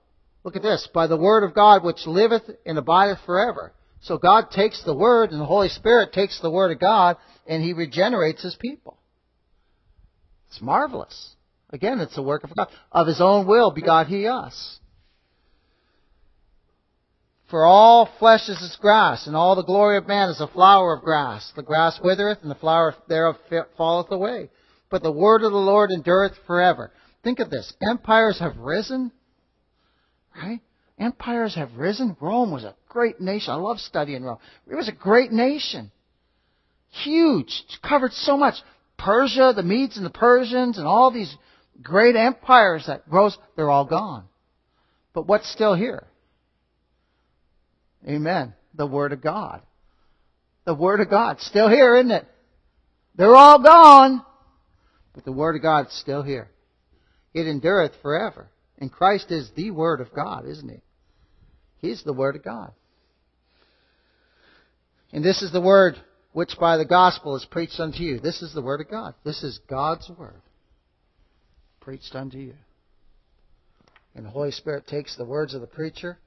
Look 0.48 0.56
at 0.56 0.62
this. 0.62 0.88
By 0.94 1.06
the 1.06 1.18
word 1.18 1.44
of 1.44 1.52
God 1.52 1.84
which 1.84 2.06
liveth 2.06 2.48
and 2.64 2.78
abideth 2.78 3.18
forever. 3.26 3.74
So 4.00 4.16
God 4.16 4.50
takes 4.50 4.82
the 4.82 4.94
word 4.94 5.30
and 5.30 5.38
the 5.38 5.44
Holy 5.44 5.68
Spirit 5.68 6.14
takes 6.14 6.40
the 6.40 6.50
word 6.50 6.72
of 6.72 6.80
God 6.80 7.18
and 7.46 7.62
He 7.62 7.74
regenerates 7.74 8.42
His 8.42 8.56
people. 8.56 8.96
It's 10.48 10.62
marvelous. 10.62 11.34
Again, 11.68 12.00
it's 12.00 12.16
a 12.16 12.22
work 12.22 12.44
of 12.44 12.56
God. 12.56 12.68
Of 12.90 13.08
His 13.08 13.20
own 13.20 13.46
will 13.46 13.72
begot 13.72 14.06
He 14.06 14.26
us. 14.26 14.78
For 17.50 17.66
all 17.66 18.08
flesh 18.18 18.48
is 18.48 18.62
as 18.62 18.74
grass, 18.80 19.26
and 19.26 19.36
all 19.36 19.54
the 19.54 19.62
glory 19.62 19.98
of 19.98 20.08
man 20.08 20.30
is 20.30 20.40
a 20.40 20.48
flower 20.48 20.94
of 20.94 21.04
grass. 21.04 21.52
The 21.56 21.62
grass 21.62 22.00
withereth, 22.02 22.38
and 22.40 22.50
the 22.50 22.54
flower 22.54 22.94
thereof 23.06 23.36
falleth 23.76 24.10
away 24.10 24.48
but 24.90 25.02
the 25.02 25.12
word 25.12 25.42
of 25.42 25.52
the 25.52 25.58
Lord 25.58 25.90
endureth 25.90 26.32
forever. 26.46 26.90
Think 27.22 27.40
of 27.40 27.50
this. 27.50 27.72
Empires 27.82 28.38
have 28.40 28.56
risen, 28.56 29.12
right? 30.42 30.60
Empires 30.98 31.54
have 31.54 31.76
risen. 31.76 32.16
Rome 32.20 32.50
was 32.50 32.64
a 32.64 32.74
great 32.88 33.20
nation. 33.20 33.52
I 33.52 33.56
love 33.56 33.78
studying 33.78 34.24
Rome. 34.24 34.38
It 34.68 34.74
was 34.74 34.88
a 34.88 34.92
great 34.92 35.30
nation. 35.30 35.90
Huge. 36.90 37.64
It 37.68 37.88
covered 37.88 38.12
so 38.12 38.36
much. 38.36 38.54
Persia, 38.96 39.52
the 39.54 39.62
Medes 39.62 39.96
and 39.96 40.04
the 40.04 40.10
Persians, 40.10 40.78
and 40.78 40.86
all 40.86 41.12
these 41.12 41.36
great 41.82 42.16
empires 42.16 42.84
that 42.86 43.04
rose, 43.08 43.38
they're 43.54 43.70
all 43.70 43.84
gone. 43.84 44.24
But 45.12 45.26
what's 45.26 45.50
still 45.50 45.74
here? 45.74 46.06
Amen. 48.06 48.54
The 48.74 48.86
Word 48.86 49.12
of 49.12 49.22
God. 49.22 49.62
The 50.64 50.74
Word 50.74 51.00
of 51.00 51.10
God. 51.10 51.40
Still 51.40 51.68
here, 51.68 51.96
isn't 51.96 52.10
it? 52.10 52.26
They're 53.14 53.36
all 53.36 53.62
gone. 53.62 54.24
But 55.14 55.24
the 55.24 55.32
Word 55.32 55.56
of 55.56 55.62
God 55.62 55.86
is 55.86 56.00
still 56.00 56.22
here. 56.22 56.50
It 57.34 57.46
endureth 57.46 57.92
forever. 58.02 58.48
And 58.78 58.92
Christ 58.92 59.30
is 59.30 59.50
the 59.56 59.70
Word 59.70 60.00
of 60.00 60.14
God, 60.14 60.46
isn't 60.46 60.68
He? 60.68 60.80
He's 61.78 62.02
the 62.02 62.12
Word 62.12 62.36
of 62.36 62.44
God. 62.44 62.72
And 65.12 65.24
this 65.24 65.42
is 65.42 65.52
the 65.52 65.60
Word 65.60 65.96
which 66.32 66.56
by 66.60 66.76
the 66.76 66.84
gospel 66.84 67.34
is 67.36 67.44
preached 67.44 67.80
unto 67.80 68.02
you. 68.02 68.20
This 68.20 68.42
is 68.42 68.54
the 68.54 68.62
Word 68.62 68.80
of 68.80 68.90
God. 68.90 69.14
This 69.24 69.42
is 69.42 69.58
God's 69.68 70.08
Word 70.16 70.40
preached 71.80 72.14
unto 72.14 72.38
you. 72.38 72.54
And 74.14 74.26
the 74.26 74.30
Holy 74.30 74.50
Spirit 74.50 74.86
takes 74.86 75.16
the 75.16 75.24
words 75.24 75.54
of 75.54 75.60
the 75.60 75.66
preacher 75.66 76.18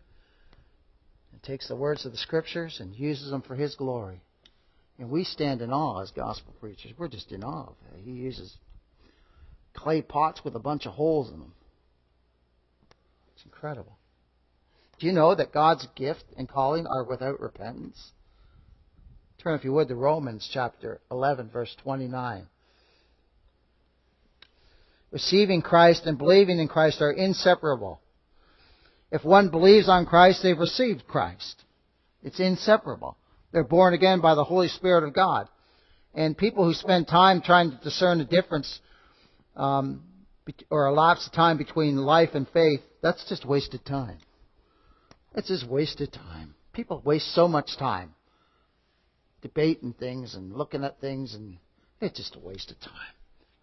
and 1.32 1.44
takes 1.44 1.68
the 1.68 1.76
words 1.76 2.06
of 2.06 2.12
the 2.12 2.18
Scriptures 2.18 2.78
and 2.80 2.96
uses 2.96 3.30
them 3.30 3.42
for 3.42 3.56
His 3.56 3.76
glory. 3.76 4.22
And 4.98 5.10
we 5.10 5.24
stand 5.24 5.62
in 5.62 5.72
awe 5.72 6.02
as 6.02 6.12
gospel 6.12 6.54
preachers. 6.60 6.94
We're 6.98 7.08
just 7.08 7.32
in 7.32 7.44
awe. 7.44 7.74
He 8.04 8.12
uses 8.12 8.56
clay 9.74 10.02
pots 10.02 10.44
with 10.44 10.56
a 10.56 10.60
bunch 10.60 10.86
of 10.86 10.94
holes 10.94 11.30
in 11.30 11.40
them. 11.40 11.54
It's 13.42 13.46
incredible. 13.48 13.98
Do 15.00 15.08
you 15.08 15.14
know 15.14 15.34
that 15.34 15.52
God's 15.52 15.88
gift 15.96 16.26
and 16.38 16.48
calling 16.48 16.86
are 16.86 17.04
without 17.04 17.40
repentance? 17.40 18.12
Turn, 19.42 19.56
if 19.56 19.64
you 19.64 19.74
would, 19.74 19.88
to 19.88 19.96
Romans 19.96 20.48
chapter 20.54 21.02
11, 21.10 21.50
verse 21.50 21.76
29. 21.82 22.46
Receiving 25.10 25.64
Christ 25.64 26.06
and 26.06 26.20
believing 26.20 26.60
in 26.60 26.68
Christ 26.68 27.02
are 27.02 27.12
inseparable. 27.12 28.00
If 29.12 29.26
one 29.26 29.50
believes 29.50 29.90
on 29.90 30.06
Christ, 30.06 30.44
they've 30.44 30.58
received 30.58 31.08
Christ. 31.08 31.64
It's 32.22 32.40
inseparable. 32.40 33.18
They're 33.52 33.64
born 33.64 33.96
again 33.96 34.22
by 34.22 34.36
the 34.36 34.44
Holy 34.44 34.68
Spirit 34.68 35.04
of 35.04 35.16
God. 35.16 35.50
And 36.14 36.38
people 36.38 36.64
who 36.64 36.76
spend 36.76 37.08
time 37.08 37.42
trying 37.42 37.72
to 37.72 37.78
discern 37.78 38.20
the 38.20 38.26
difference, 38.26 38.80
um, 39.56 40.04
or 40.70 40.86
a 40.86 40.94
lapse 40.94 41.28
of 41.28 41.34
time 41.34 41.58
between 41.58 41.98
life 41.98 42.30
and 42.34 42.48
faith, 42.50 42.82
that's 43.02 43.28
just 43.30 43.46
wasted 43.46 43.86
time. 43.86 44.18
It's 45.36 45.48
just 45.48 45.68
wasted 45.68 46.12
time. 46.12 46.56
People 46.74 47.02
waste 47.06 47.34
so 47.34 47.48
much 47.48 47.78
time 47.78 48.14
debating 49.42 49.94
things 49.94 50.36
and 50.36 50.54
looking 50.54 50.84
at 50.84 51.00
things, 51.02 51.34
and 51.34 51.58
it's 52.00 52.18
just 52.18 52.36
a 52.36 52.40
waste 52.40 52.72
of 52.72 52.80
time. 52.80 53.16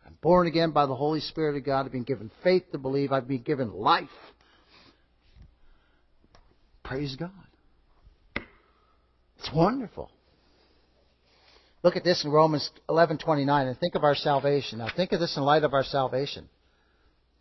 I'm 0.07 0.17
born 0.23 0.47
again 0.47 0.73
by 0.73 0.87
the 0.87 0.95
Holy 0.95 1.21
Spirit 1.21 1.57
of 1.57 1.65
God. 1.65 1.87
I've 1.87 1.93
been 1.93 2.03
given 2.03 2.31
faith 2.43 2.65
to 2.73 2.79
believe. 2.79 3.13
I've 3.13 3.29
been 3.29 3.43
given 3.43 3.73
life. 3.73 4.09
Praise 6.83 7.17
God. 7.17 7.31
It's 9.39 9.51
wonderful. 9.55 10.11
Look 11.83 11.97
at 11.97 12.05
this 12.05 12.25
in 12.25 12.31
Romans 12.31 12.71
11:29 12.89 13.69
and 13.69 13.79
think 13.79 13.95
of 13.95 14.03
our 14.03 14.15
salvation. 14.15 14.79
Now 14.79 14.89
think 14.95 15.13
of 15.13 15.21
this 15.21 15.37
in 15.37 15.43
light 15.43 15.63
of 15.63 15.75
our 15.75 15.85
salvation. 15.85 16.49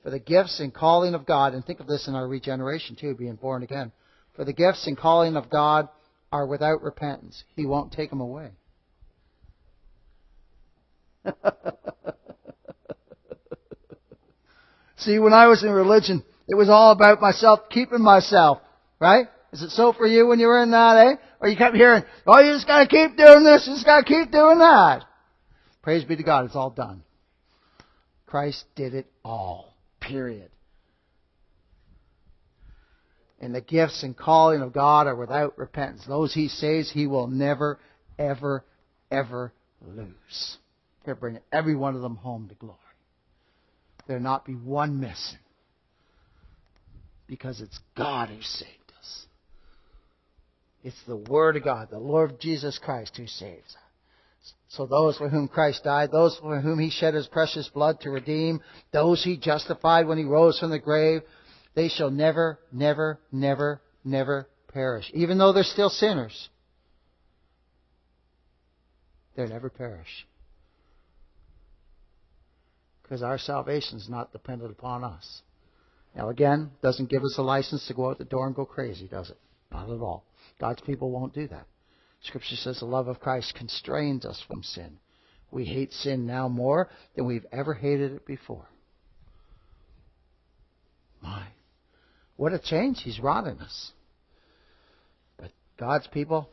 For 0.08 0.12
the 0.12 0.20
gifts 0.20 0.62
and 0.62 0.74
calling 0.74 1.16
of 1.16 1.26
God, 1.26 1.54
and 1.54 1.66
think 1.66 1.82
of 1.82 1.88
this 1.88 2.08
in 2.08 2.16
our 2.16 2.26
regeneration 2.26 2.96
too, 2.96 3.14
being 3.14 3.36
born 3.36 3.62
again. 3.62 3.92
For 4.38 4.46
the 4.46 4.54
gifts 4.54 4.88
and 4.88 4.98
calling 4.98 5.36
of 5.36 5.50
God 5.50 5.90
are 6.32 6.48
without 6.48 6.82
repentance. 6.82 7.44
He 7.58 7.66
won't 7.66 7.92
take 7.92 8.10
them 8.10 8.22
away. 8.22 8.52
See, 14.96 15.20
when 15.20 15.34
I 15.34 15.48
was 15.48 15.62
in 15.66 15.72
religion, 15.72 16.24
it 16.48 16.56
was 16.56 16.70
all 16.70 16.94
about 16.94 17.20
myself, 17.20 17.68
keeping 17.70 18.02
myself, 18.02 18.60
right? 19.02 19.28
Is 19.52 19.62
it 19.62 19.72
so 19.72 19.92
for 19.92 20.08
you 20.08 20.26
when 20.26 20.40
you 20.40 20.48
were 20.48 20.64
in 20.64 20.72
that, 20.72 20.96
eh? 20.96 21.16
Or 21.42 21.50
you 21.50 21.58
kept 21.58 21.76
hearing, 21.76 22.06
oh, 22.26 22.40
you 22.40 22.54
just 22.54 22.66
gotta 22.66 22.88
keep 22.88 23.18
doing 23.18 23.44
this, 23.44 23.68
you 23.68 23.74
just 23.74 23.86
gotta 23.86 24.06
keep 24.06 24.32
doing 24.32 24.60
that. 24.60 25.04
Praise 25.82 26.06
be 26.06 26.16
to 26.16 26.24
God, 26.24 26.46
it's 26.46 26.56
all 26.56 26.70
done. 26.70 27.04
Christ 28.26 28.64
did 28.74 28.94
it 28.94 29.08
all. 29.26 29.74
Period. 30.08 30.50
And 33.40 33.54
the 33.54 33.62
gifts 33.62 34.04
and 34.04 34.18
calling 34.18 34.62
of 34.62 34.74
God 34.74 35.06
are 35.06 35.16
without 35.16 35.58
repentance. 35.58 36.04
Those 36.08 36.34
he 36.34 36.48
saves, 36.48 36.90
he 36.90 37.06
will 37.06 37.28
never, 37.28 37.78
ever, 38.18 38.64
ever 39.12 39.54
lose. 39.86 40.58
He'll 41.06 41.16
bring 41.16 41.40
every 41.52 41.76
one 41.76 41.96
of 41.96 42.02
them 42.02 42.16
home 42.16 42.48
to 42.50 42.56
glory. 42.56 42.78
There'll 44.08 44.24
not 44.24 44.46
be 44.46 44.56
one 44.56 45.00
missing. 45.00 45.40
Because 47.28 47.62
it's 47.62 47.80
God 47.96 48.30
who 48.30 48.42
saved 48.42 48.94
us. 49.00 49.26
It's 50.84 51.04
the 51.06 51.18
Word 51.18 51.58
of 51.58 51.64
God, 51.64 51.90
the 51.92 52.00
Lord 52.00 52.40
Jesus 52.40 52.80
Christ 52.80 53.18
who 53.18 53.28
saves 53.28 53.76
us. 53.76 53.87
So 54.70 54.86
those 54.86 55.18
for 55.18 55.30
whom 55.30 55.48
Christ 55.48 55.84
died, 55.84 56.12
those 56.12 56.38
for 56.38 56.60
whom 56.60 56.80
He 56.80 56.90
shed 56.90 57.14
His 57.14 57.28
precious 57.28 57.70
blood 57.70 58.02
to 58.02 58.10
redeem, 58.10 58.62
those 58.92 59.24
He 59.24 59.38
justified 59.38 60.08
when 60.08 60.18
He 60.18 60.24
rose 60.24 60.60
from 60.60 60.72
the 60.72 60.80
grave, 60.80 61.22
they 61.74 61.90
shall 61.90 62.12
never, 62.12 62.60
never, 62.72 63.20
never, 63.32 63.82
never 64.04 64.48
perish. 64.74 65.10
Even 65.14 65.38
though 65.38 65.54
they're 65.54 65.64
still 65.64 65.90
sinners, 65.90 66.50
they'll 69.36 69.48
never 69.48 69.70
perish. 69.70 70.28
Because 73.04 73.24
our 73.24 73.38
salvation 73.38 73.98
is 73.98 74.10
not 74.10 74.34
dependent 74.34 74.72
upon 74.72 75.04
us. 75.04 75.42
Now 76.16 76.30
again, 76.30 76.72
doesn't 76.82 77.10
give 77.10 77.22
us 77.24 77.36
a 77.38 77.44
license 77.44 77.88
to 77.88 77.94
go 77.94 78.10
out 78.10 78.18
the 78.18 78.26
door 78.26 78.48
and 78.48 78.56
go 78.56 78.66
crazy, 78.66 79.08
does 79.08 79.30
it? 79.30 79.38
Not 79.72 79.90
at 79.90 80.00
all. 80.00 80.26
God's 80.60 80.82
people 80.82 81.12
won't 81.12 81.34
do 81.34 81.48
that. 81.48 81.68
Scripture 82.22 82.56
says 82.56 82.80
the 82.80 82.86
love 82.86 83.08
of 83.08 83.20
Christ 83.20 83.56
constrains 83.56 84.26
us 84.26 84.44
from 84.48 84.64
sin. 84.64 85.00
We 85.52 85.66
hate 85.66 85.94
sin 85.94 86.28
now 86.28 86.48
more 86.48 86.90
than 87.16 87.26
we've 87.26 87.46
ever 87.52 87.74
hated 87.74 88.12
it 88.12 88.26
before. 88.26 88.68
My. 91.22 91.48
What 92.36 92.54
a 92.54 92.60
change 92.60 93.02
He's 93.02 93.20
wrought 93.20 93.48
in 93.48 93.60
us. 93.60 93.92
But 95.38 95.52
God's 95.80 96.08
people, 96.08 96.50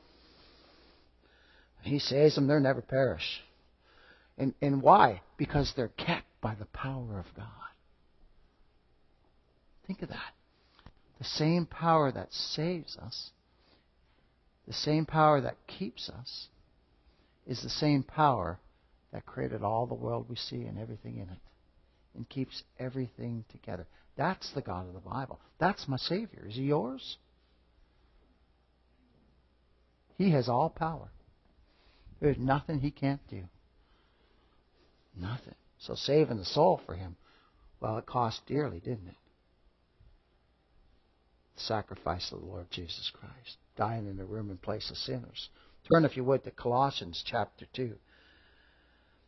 He 1.83 1.98
saves 1.98 2.35
them, 2.35 2.46
they'll 2.46 2.61
never 2.61 2.83
perish. 2.83 3.42
And, 4.38 4.55
and 4.62 4.81
why? 4.81 5.22
Because 5.37 5.72
they're 5.77 5.88
kept 5.88 6.27
by 6.40 6.55
the 6.55 6.66
power 6.66 7.18
of 7.18 7.27
God. 7.37 7.46
Think 9.87 10.03
of 10.03 10.09
that. 10.09 10.33
The 11.18 11.24
same 11.24 11.66
power 11.66 12.11
that 12.11 12.33
saves 12.33 12.96
us 12.96 13.31
the 14.66 14.72
same 14.72 15.05
power 15.07 15.40
that 15.40 15.66
keeps 15.66 16.09
us 16.09 16.48
is 17.46 17.62
the 17.62 17.68
same 17.68 18.03
power 18.03 18.59
that 19.12 19.27
created 19.27 19.62
all 19.62 19.87
the 19.87 19.94
world 19.94 20.27
we 20.29 20.37
see 20.37 20.62
and 20.62 20.79
everything 20.79 21.16
in 21.16 21.29
it 21.29 21.38
and 22.14 22.29
keeps 22.29 22.62
everything 22.79 23.44
together. 23.50 23.87
That's 24.16 24.50
the 24.53 24.62
God 24.62 24.87
of 24.87 24.94
the 24.94 25.00
Bible. 25.00 25.40
That's 25.59 25.87
my 25.88 25.96
Savior. 25.96 26.46
Is 26.48 26.57
He 26.57 26.62
yours? 26.62 27.18
He 30.16 30.31
has 30.31 30.48
all 30.48 30.70
power. 30.70 31.11
There's 32.20 32.38
nothing 32.38 32.81
He 32.81 32.90
can't 32.90 33.27
do. 33.29 33.42
Nothing. 35.16 35.55
So 35.79 35.94
saving 35.94 36.38
the 36.38 36.44
soul 36.44 36.81
for 36.87 36.94
Him, 36.94 37.16
well, 37.81 37.98
it 37.98 38.07
cost 38.07 38.40
dearly, 38.46 38.79
didn't 38.79 39.09
it? 39.09 39.16
The 41.57 41.62
sacrifice 41.62 42.33
of 42.33 42.40
the 42.40 42.46
Lord 42.46 42.66
Jesus 42.70 43.12
Christ 43.12 43.59
dying 43.77 44.07
in 44.07 44.17
the 44.17 44.25
room 44.25 44.51
in 44.51 44.57
place 44.57 44.91
of 44.91 44.97
sinners. 44.97 45.49
Turn, 45.91 46.05
if 46.05 46.17
you 46.17 46.25
would, 46.25 46.45
to 46.45 46.51
Colossians 46.51 47.23
chapter 47.27 47.67
2. 47.75 47.95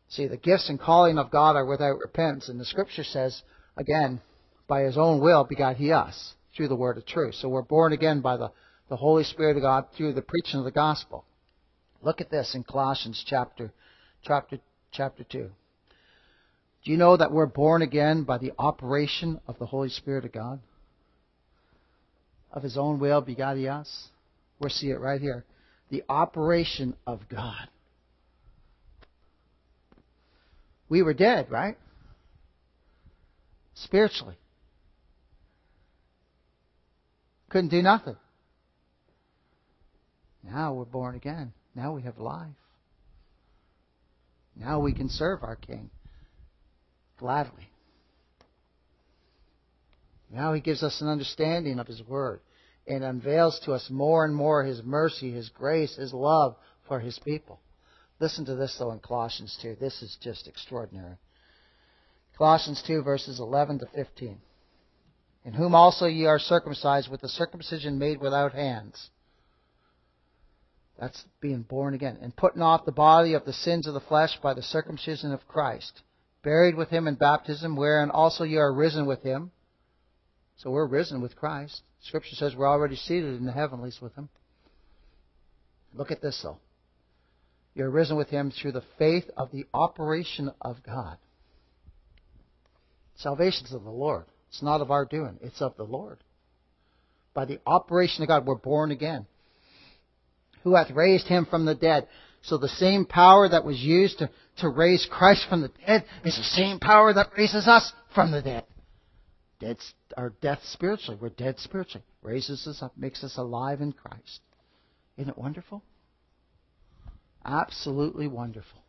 See, 0.09 0.27
the 0.27 0.37
gifts 0.37 0.69
and 0.69 0.81
calling 0.81 1.19
of 1.19 1.31
God 1.31 1.57
are 1.57 1.67
without 1.67 1.99
repentance, 1.99 2.49
and 2.49 2.61
the 2.61 2.65
scripture 2.65 3.05
says, 3.05 3.43
again, 3.77 4.21
by 4.69 4.83
his 4.83 4.97
own 4.97 5.21
will 5.21 5.45
begot 5.45 5.77
he 5.77 5.93
us 5.93 6.35
through 6.57 6.69
the 6.69 6.77
word 6.77 6.97
of 6.97 7.07
truth. 7.07 7.35
So 7.35 7.49
we're 7.49 7.63
born 7.63 7.93
again 7.93 8.21
by 8.21 8.37
the, 8.37 8.53
the 8.89 8.97
Holy 8.97 9.25
Spirit 9.25 9.57
of 9.57 9.63
God 9.63 9.87
through 9.97 10.15
the 10.15 10.23
preaching 10.23 10.59
of 10.59 10.65
the 10.65 10.71
gospel. 10.71 11.25
Look 12.03 12.21
at 12.21 12.31
this 12.31 12.55
in 12.55 12.63
Colossians 12.63 13.23
chapter, 13.27 13.73
chapter, 14.23 14.59
chapter 14.93 15.25
2. 15.25 15.51
Do 16.85 16.91
you 16.93 16.97
know 16.97 17.17
that 17.17 17.33
we're 17.33 17.47
born 17.47 17.83
again 17.83 18.23
by 18.23 18.39
the 18.39 18.53
operation 18.59 19.41
of 19.49 19.59
the 19.59 19.67
Holy 19.67 19.89
Spirit 19.89 20.25
of 20.25 20.33
God? 20.33 20.61
Of 22.53 22.63
his 22.63 22.79
own 22.79 23.01
will 23.01 23.21
begot 23.21 23.57
he 23.57 23.67
us? 23.67 24.09
We 24.59 24.71
see 24.71 24.91
it 24.91 25.01
right 25.01 25.21
here. 25.21 25.45
The 25.91 26.03
operation 26.09 26.97
of 27.07 27.29
God. 27.29 27.69
We 30.89 31.03
were 31.03 31.15
dead, 31.15 31.51
right? 31.51 31.77
Spiritually. 33.75 34.37
Couldn't 37.51 37.71
do 37.71 37.83
nothing. 37.83 38.17
Now 40.43 40.75
we're 40.75 40.85
born 40.85 41.17
again. 41.17 41.53
Now 41.75 41.93
we 41.93 42.03
have 42.03 42.19
life. 42.19 42.49
Now 44.55 44.81
we 44.81 44.93
can 44.93 45.09
serve 45.09 45.43
our 45.43 45.57
King 45.57 45.91
gladly. 47.19 47.69
Now 50.31 50.53
he 50.55 50.61
gives 50.61 50.83
us 50.83 51.01
an 51.01 51.09
understanding 51.09 51.79
of 51.79 51.87
his 51.87 52.03
word 52.03 52.41
and 52.87 53.05
unveils 53.05 53.61
to 53.61 53.73
us 53.73 53.89
more 53.91 54.25
and 54.25 54.35
more 54.35 54.65
His 54.65 54.83
mercy, 54.83 55.33
His 55.33 55.49
grace, 55.49 55.97
His 55.97 56.13
love 56.13 56.57
for 56.89 57.01
His 57.01 57.19
people. 57.19 57.61
Listen 58.19 58.45
to 58.47 58.55
this, 58.55 58.77
though, 58.79 58.93
in 58.93 58.99
Colossians 59.01 59.59
2. 59.61 59.77
This 59.81 60.03
is 60.03 60.17
just 60.21 60.49
extraordinary. 60.49 61.17
Colossians 62.39 62.83
2, 62.87 63.03
verses 63.03 63.41
11 63.41 63.81
to 63.81 63.87
15. 63.95 64.39
In 65.45 65.53
whom 65.53 65.75
also 65.75 66.07
ye 66.07 66.27
are 66.27 66.39
circumcised 66.39 67.11
with 67.11 67.21
the 67.21 67.29
circumcision 67.29 67.99
made 67.99 68.21
without 68.21 68.53
hands. 68.53 69.11
That's 70.99 71.25
being 71.41 71.63
born 71.63 71.95
again. 71.95 72.19
And 72.21 72.35
putting 72.35 72.63
off 72.63 72.85
the 72.85 72.93
body 72.93 73.35
of 73.35 73.45
the 73.45 73.53
sins 73.53 73.87
of 73.87 73.95
the 73.95 74.01
flesh 74.01 74.39
by 74.43 74.55
the 74.55 74.63
circumcision 74.63 75.33
of 75.33 75.47
Christ. 75.47 76.03
Buried 76.43 76.75
with 76.75 76.89
him 76.89 77.07
in 77.07 77.17
baptism, 77.17 77.77
wherein 77.77 78.11
also 78.11 78.45
ye 78.45 78.57
are 78.57 78.73
risen 78.73 79.07
with 79.07 79.23
him. 79.23 79.51
So 80.59 80.71
we're 80.71 80.87
risen 80.87 81.21
with 81.21 81.37
Christ. 81.37 81.83
Scripture 82.03 82.35
says 82.35 82.55
we're 82.57 82.69
already 82.69 82.97
seated 82.97 83.37
in 83.37 83.45
the 83.45 83.53
heavenlies 83.53 83.99
with 84.01 84.15
Him. 84.15 84.29
Look 85.95 86.11
at 86.11 86.23
this, 86.23 86.41
though. 86.43 86.59
You're 87.75 87.91
risen 87.91 88.17
with 88.17 88.29
Him 88.29 88.51
through 88.51 88.73
the 88.73 88.85
faith 88.99 89.29
of 89.37 89.51
the 89.53 89.67
operation 89.75 90.51
of 90.61 90.83
God. 90.83 91.19
Salvation 93.17 93.67
is 93.67 93.73
of 93.73 93.85
the 93.85 93.91
Lord. 93.91 94.25
It's 94.49 94.63
not 94.63 94.81
of 94.81 94.91
our 94.91 95.05
doing, 95.05 95.39
it's 95.43 95.61
of 95.61 95.77
the 95.77 95.85
Lord. 95.85 96.19
By 97.35 97.45
the 97.45 97.61
operation 97.67 98.23
of 98.23 98.29
God, 98.29 98.47
we're 98.47 98.55
born 98.55 98.91
again. 98.91 99.27
Who 100.63 100.75
hath 100.75 100.91
raised 100.91 101.27
Him 101.27 101.47
from 101.49 101.67
the 101.67 101.75
dead. 101.75 102.09
So 102.43 102.57
the 102.57 102.69
same 102.69 103.05
power 103.05 103.49
that 103.49 103.65
was 103.65 103.79
used 103.79 104.19
to, 104.19 104.31
to 104.59 104.69
raise 104.69 105.07
Christ 105.11 105.47
from 105.49 105.61
the 105.61 105.71
dead 105.87 106.05
is 106.25 106.37
the 106.37 106.43
same 106.43 106.79
power 106.79 107.13
that 107.13 107.31
raises 107.37 107.67
us 107.69 107.93
from 108.15 108.31
the 108.31 108.41
dead. 108.41 108.65
Dead, 109.59 109.79
our 110.17 110.31
death 110.41 110.61
spiritually. 110.65 111.19
We're 111.21 111.31
dead 111.31 111.59
spiritually. 111.59 112.05
Raises 112.23 112.67
us 112.67 112.83
up, 112.83 112.93
makes 112.97 113.25
us 113.25 113.37
alive 113.39 113.81
in 113.81 113.93
Christ. 113.93 114.41
Isn't 115.17 115.31
it 115.31 115.39
wonderful? 115.39 115.83
Absolutely 117.45 118.29
wonderful. 118.29 118.83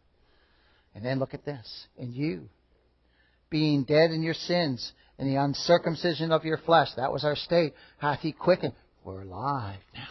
And 0.94 1.06
then 1.06 1.20
look 1.20 1.34
at 1.34 1.46
this. 1.46 1.88
And 1.98 2.14
you, 2.14 2.50
being 3.50 3.84
dead 3.84 4.12
in 4.12 4.24
your 4.24 4.34
sins 4.34 4.92
and 5.18 5.30
the 5.30 5.40
uncircumcision 5.40 6.32
of 6.32 6.44
your 6.44 6.58
flesh, 6.58 6.90
that 6.98 7.14
was 7.14 7.24
our 7.24 7.36
state, 7.36 7.74
hath 8.00 8.20
he 8.20 8.32
quickened. 8.32 8.74
We're 9.04 9.22
alive 9.22 9.80
now. 9.94 10.08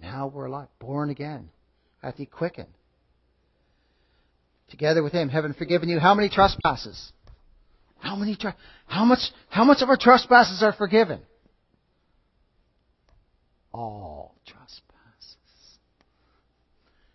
Now 0.00 0.26
we're 0.26 0.46
alive, 0.46 0.68
born 0.78 1.10
again. 1.10 1.48
Hath 2.02 2.16
he 2.16 2.26
quickened. 2.26 2.68
Together 4.68 5.02
with 5.02 5.12
him, 5.12 5.28
having 5.28 5.54
forgiven 5.54 5.88
you 5.88 5.98
how 5.98 6.14
many 6.14 6.28
trespasses? 6.28 7.12
How 8.06 8.14
many 8.14 8.38
how 8.86 9.04
much 9.04 9.18
how 9.48 9.64
much 9.64 9.82
of 9.82 9.88
our 9.88 9.96
trespasses 9.96 10.62
are 10.62 10.72
forgiven? 10.72 11.20
All 13.72 14.36
trespasses. 14.46 14.78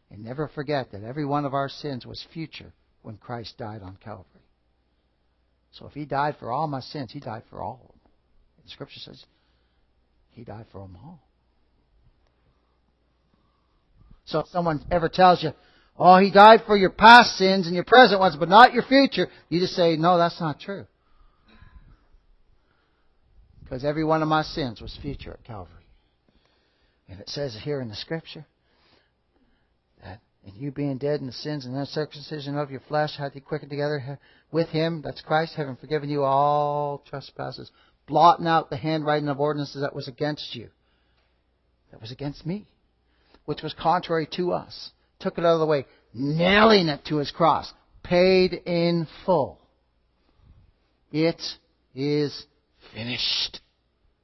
And 0.09 0.21
never 0.23 0.49
forget 0.49 0.91
that 0.91 1.03
every 1.03 1.25
one 1.25 1.45
of 1.45 1.53
our 1.53 1.69
sins 1.69 2.05
was 2.05 2.25
future 2.33 2.73
when 3.03 3.15
Christ 3.15 3.57
died 3.57 3.81
on 3.81 3.97
Calvary. 4.03 4.25
So 5.71 5.87
if 5.87 5.93
he 5.93 6.03
died 6.03 6.35
for 6.37 6.51
all 6.51 6.67
my 6.67 6.81
sins, 6.81 7.13
he 7.13 7.21
died 7.21 7.43
for 7.49 7.61
all 7.61 7.79
of 7.83 7.87
them. 7.87 7.99
And 8.61 8.69
Scripture 8.69 8.99
says 8.99 9.23
he 10.31 10.43
died 10.43 10.65
for 10.73 10.81
them 10.81 10.97
all. 11.01 11.23
So 14.25 14.39
if 14.39 14.47
someone 14.47 14.83
ever 14.91 15.07
tells 15.07 15.41
you, 15.41 15.51
oh, 15.97 16.17
he 16.17 16.31
died 16.31 16.61
for 16.65 16.77
your 16.77 16.89
past 16.89 17.37
sins 17.37 17.67
and 17.67 17.75
your 17.75 17.83
present 17.83 18.19
ones, 18.19 18.35
but 18.35 18.49
not 18.49 18.73
your 18.73 18.83
future, 18.83 19.27
you 19.49 19.59
just 19.59 19.75
say, 19.75 19.95
no, 19.97 20.17
that's 20.17 20.39
not 20.39 20.59
true. 20.59 20.85
Because 23.63 23.85
every 23.85 24.03
one 24.03 24.21
of 24.21 24.27
my 24.27 24.43
sins 24.43 24.81
was 24.81 24.97
future 25.01 25.31
at 25.31 25.43
Calvary. 25.43 25.85
And 27.07 27.19
it 27.19 27.29
says 27.29 27.57
here 27.63 27.81
in 27.81 27.89
the 27.89 27.95
Scripture 27.95 28.45
that 30.03 30.19
and 30.43 30.55
you 30.55 30.71
being 30.71 30.97
dead 30.97 31.19
in 31.19 31.27
the 31.27 31.33
sins 31.33 31.65
and 31.65 31.75
uncircumcision 31.75 32.57
of 32.57 32.71
your 32.71 32.79
flesh, 32.87 33.11
hath 33.17 33.33
he 33.33 33.39
quickened 33.39 33.69
together 33.69 34.19
with 34.51 34.69
him, 34.69 35.01
that's 35.03 35.21
Christ, 35.21 35.53
having 35.55 35.75
forgiven 35.75 36.09
you 36.09 36.23
all 36.23 37.03
trespasses, 37.07 37.69
blotting 38.07 38.47
out 38.47 38.71
the 38.71 38.77
handwriting 38.77 39.29
of 39.29 39.39
ordinances 39.39 39.81
that 39.81 39.93
was 39.93 40.07
against 40.07 40.55
you, 40.55 40.69
that 41.91 42.01
was 42.01 42.11
against 42.11 42.45
me 42.45 42.65
which 43.45 43.61
was 43.61 43.73
contrary 43.73 44.27
to 44.37 44.51
us, 44.51 44.91
took 45.21 45.37
it 45.37 45.45
out 45.45 45.53
of 45.53 45.59
the 45.59 45.65
way, 45.65 45.85
nailing 46.13 46.87
it 46.87 47.05
to 47.05 47.17
his 47.17 47.31
cross, 47.31 47.71
paid 48.03 48.53
in 48.53 49.07
full. 49.25 49.59
It 51.11 51.41
is 51.93 52.45
finished. 52.93 53.61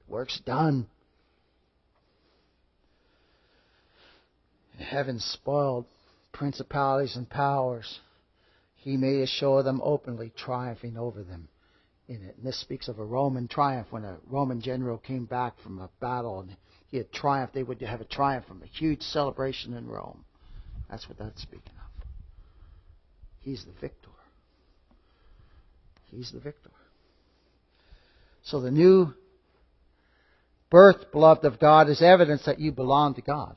Work's 0.08 0.40
done. 0.46 0.88
Heaven 4.78 5.20
spoiled 5.20 5.86
principalities 6.32 7.16
and 7.16 7.30
powers. 7.30 8.00
He 8.76 8.96
made 8.96 9.22
a 9.22 9.28
show 9.28 9.58
of 9.58 9.66
them 9.66 9.82
openly, 9.84 10.32
triumphing 10.36 10.98
over 10.98 11.24
them 11.24 11.50
in 12.08 12.24
it. 12.24 12.36
And 12.38 12.46
this 12.46 12.60
speaks 12.60 12.88
of 12.88 13.00
a 13.00 13.06
Roman 13.06 13.48
triumph 13.48 13.88
when 13.90 14.06
a 14.06 14.18
Roman 14.28 14.62
general 14.62 14.98
came 14.98 15.26
back 15.26 15.60
from 15.60 15.80
a 15.80 15.90
battle 16.00 16.40
and 16.42 16.56
he 16.90 16.98
had 16.98 17.12
triumphed. 17.12 17.54
They 17.54 17.64
would 17.64 17.82
have 17.82 18.02
a 18.02 18.06
triumph 18.06 18.46
from 18.46 18.62
a 18.64 18.68
huge 18.68 19.02
celebration 19.02 19.74
in 19.74 19.88
Rome. 19.88 20.24
That's 20.90 21.08
what 21.08 21.18
that's 21.18 21.42
speaking 21.42 21.74
of. 21.78 22.08
He's 23.42 23.64
the 23.66 23.80
victor. 23.80 24.10
He's 26.12 26.32
the 26.32 26.40
victor. 26.40 26.72
So 28.44 28.62
the 28.62 28.72
new 28.72 29.14
birth, 30.70 31.12
beloved 31.12 31.46
of 31.46 31.60
God, 31.60 31.90
is 31.90 32.02
evidence 32.02 32.46
that 32.46 32.60
you 32.60 32.72
belong 32.72 33.16
to 33.16 33.22
God. 33.22 33.56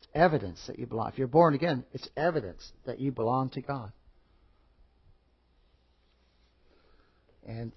It's 0.00 0.08
evidence 0.14 0.62
that 0.66 0.78
you 0.78 0.86
belong. 0.86 1.08
If 1.08 1.18
you're 1.18 1.26
born 1.28 1.54
again, 1.54 1.84
it's 1.92 2.08
evidence 2.16 2.70
that 2.84 3.00
you 3.00 3.10
belong 3.10 3.50
to 3.50 3.62
God. 3.62 3.92
And 7.46 7.72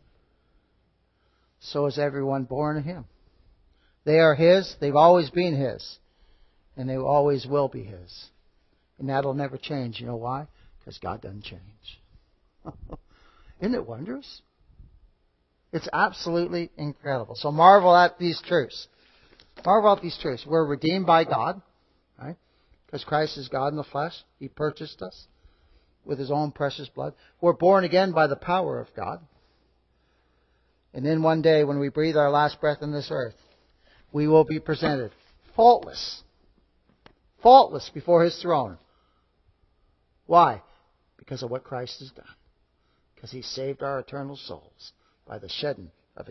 so 1.62 1.86
is 1.86 1.97
everyone 1.97 2.43
born 2.43 2.78
of 2.78 2.84
Him. 2.84 3.06
They 4.04 4.19
are 4.19 4.36
His. 4.36 4.76
They've 4.82 4.95
always 4.95 5.30
been 5.30 5.56
His. 5.56 5.97
And 6.82 6.89
they 6.89 6.98
always 6.98 7.46
will 7.46 7.67
be 7.67 7.84
His. 7.84 8.26
And 8.98 9.08
that'll 9.10 9.36
never 9.36 9.56
change. 9.56 10.00
You 10.00 10.08
know 10.08 10.15
why? 10.15 10.48
Because 10.80 10.98
God 10.98 11.22
doesn't 11.22 11.44
change. 11.44 12.02
Isn't 13.62 13.76
it 13.76 13.86
wondrous? 13.86 14.41
It's 15.72 15.88
absolutely 15.94 16.72
incredible. 16.78 17.36
So 17.36 17.52
marvel 17.52 17.96
at 17.96 18.17
these 18.17 18.41
truths. 18.48 18.88
Marvel 19.63 19.96
at 19.96 20.02
these 20.02 20.17
truths. 20.20 20.44
We're 20.44 20.65
redeemed 20.65 21.06
by 21.06 21.24
God, 21.24 21.62
right? 22.20 22.36
Because 22.88 23.04
Christ 23.04 23.38
is 23.38 23.48
God 23.48 23.67
in 23.67 23.76
the 23.76 23.84
flesh. 23.84 24.13
He 24.39 24.48
purchased 24.48 25.04
us 25.04 25.28
with 26.04 26.17
His 26.17 26.32
own 26.32 26.52
precious 26.52 26.89
blood. 26.89 27.13
We're 27.41 27.54
born 27.54 27.84
again 27.84 28.12
by 28.12 28.26
the 28.26 28.36
power 28.36 28.80
of 28.80 28.88
God. 28.96 29.20
And 30.96 31.06
then 31.06 31.22
one 31.22 31.44
day 31.44 31.63
when 31.63 31.78
we 31.78 31.89
breathe 31.89 32.17
our 32.17 32.32
last 32.32 32.60
breath 32.60 32.80
on 32.82 32.91
this 32.91 33.10
earth, 33.12 33.36
we 34.12 34.28
will 34.28 34.46
be 34.46 34.60
presented 34.60 35.12
faultless. 35.56 36.24
Faultless 37.42 37.90
before 37.94 38.24
His 38.24 38.40
throne. 38.42 38.78
Why? 40.26 40.62
Because 41.18 41.44
of 41.44 41.52
what 41.52 41.64
Christ 41.64 42.00
has 42.00 42.12
done. 42.12 42.26
Because 43.16 43.32
He 43.32 43.42
saved 43.42 43.84
our 43.84 44.00
eternal 44.00 44.38
souls 44.38 44.94
by 45.28 45.40
the 45.40 45.50
shedding 45.50 45.92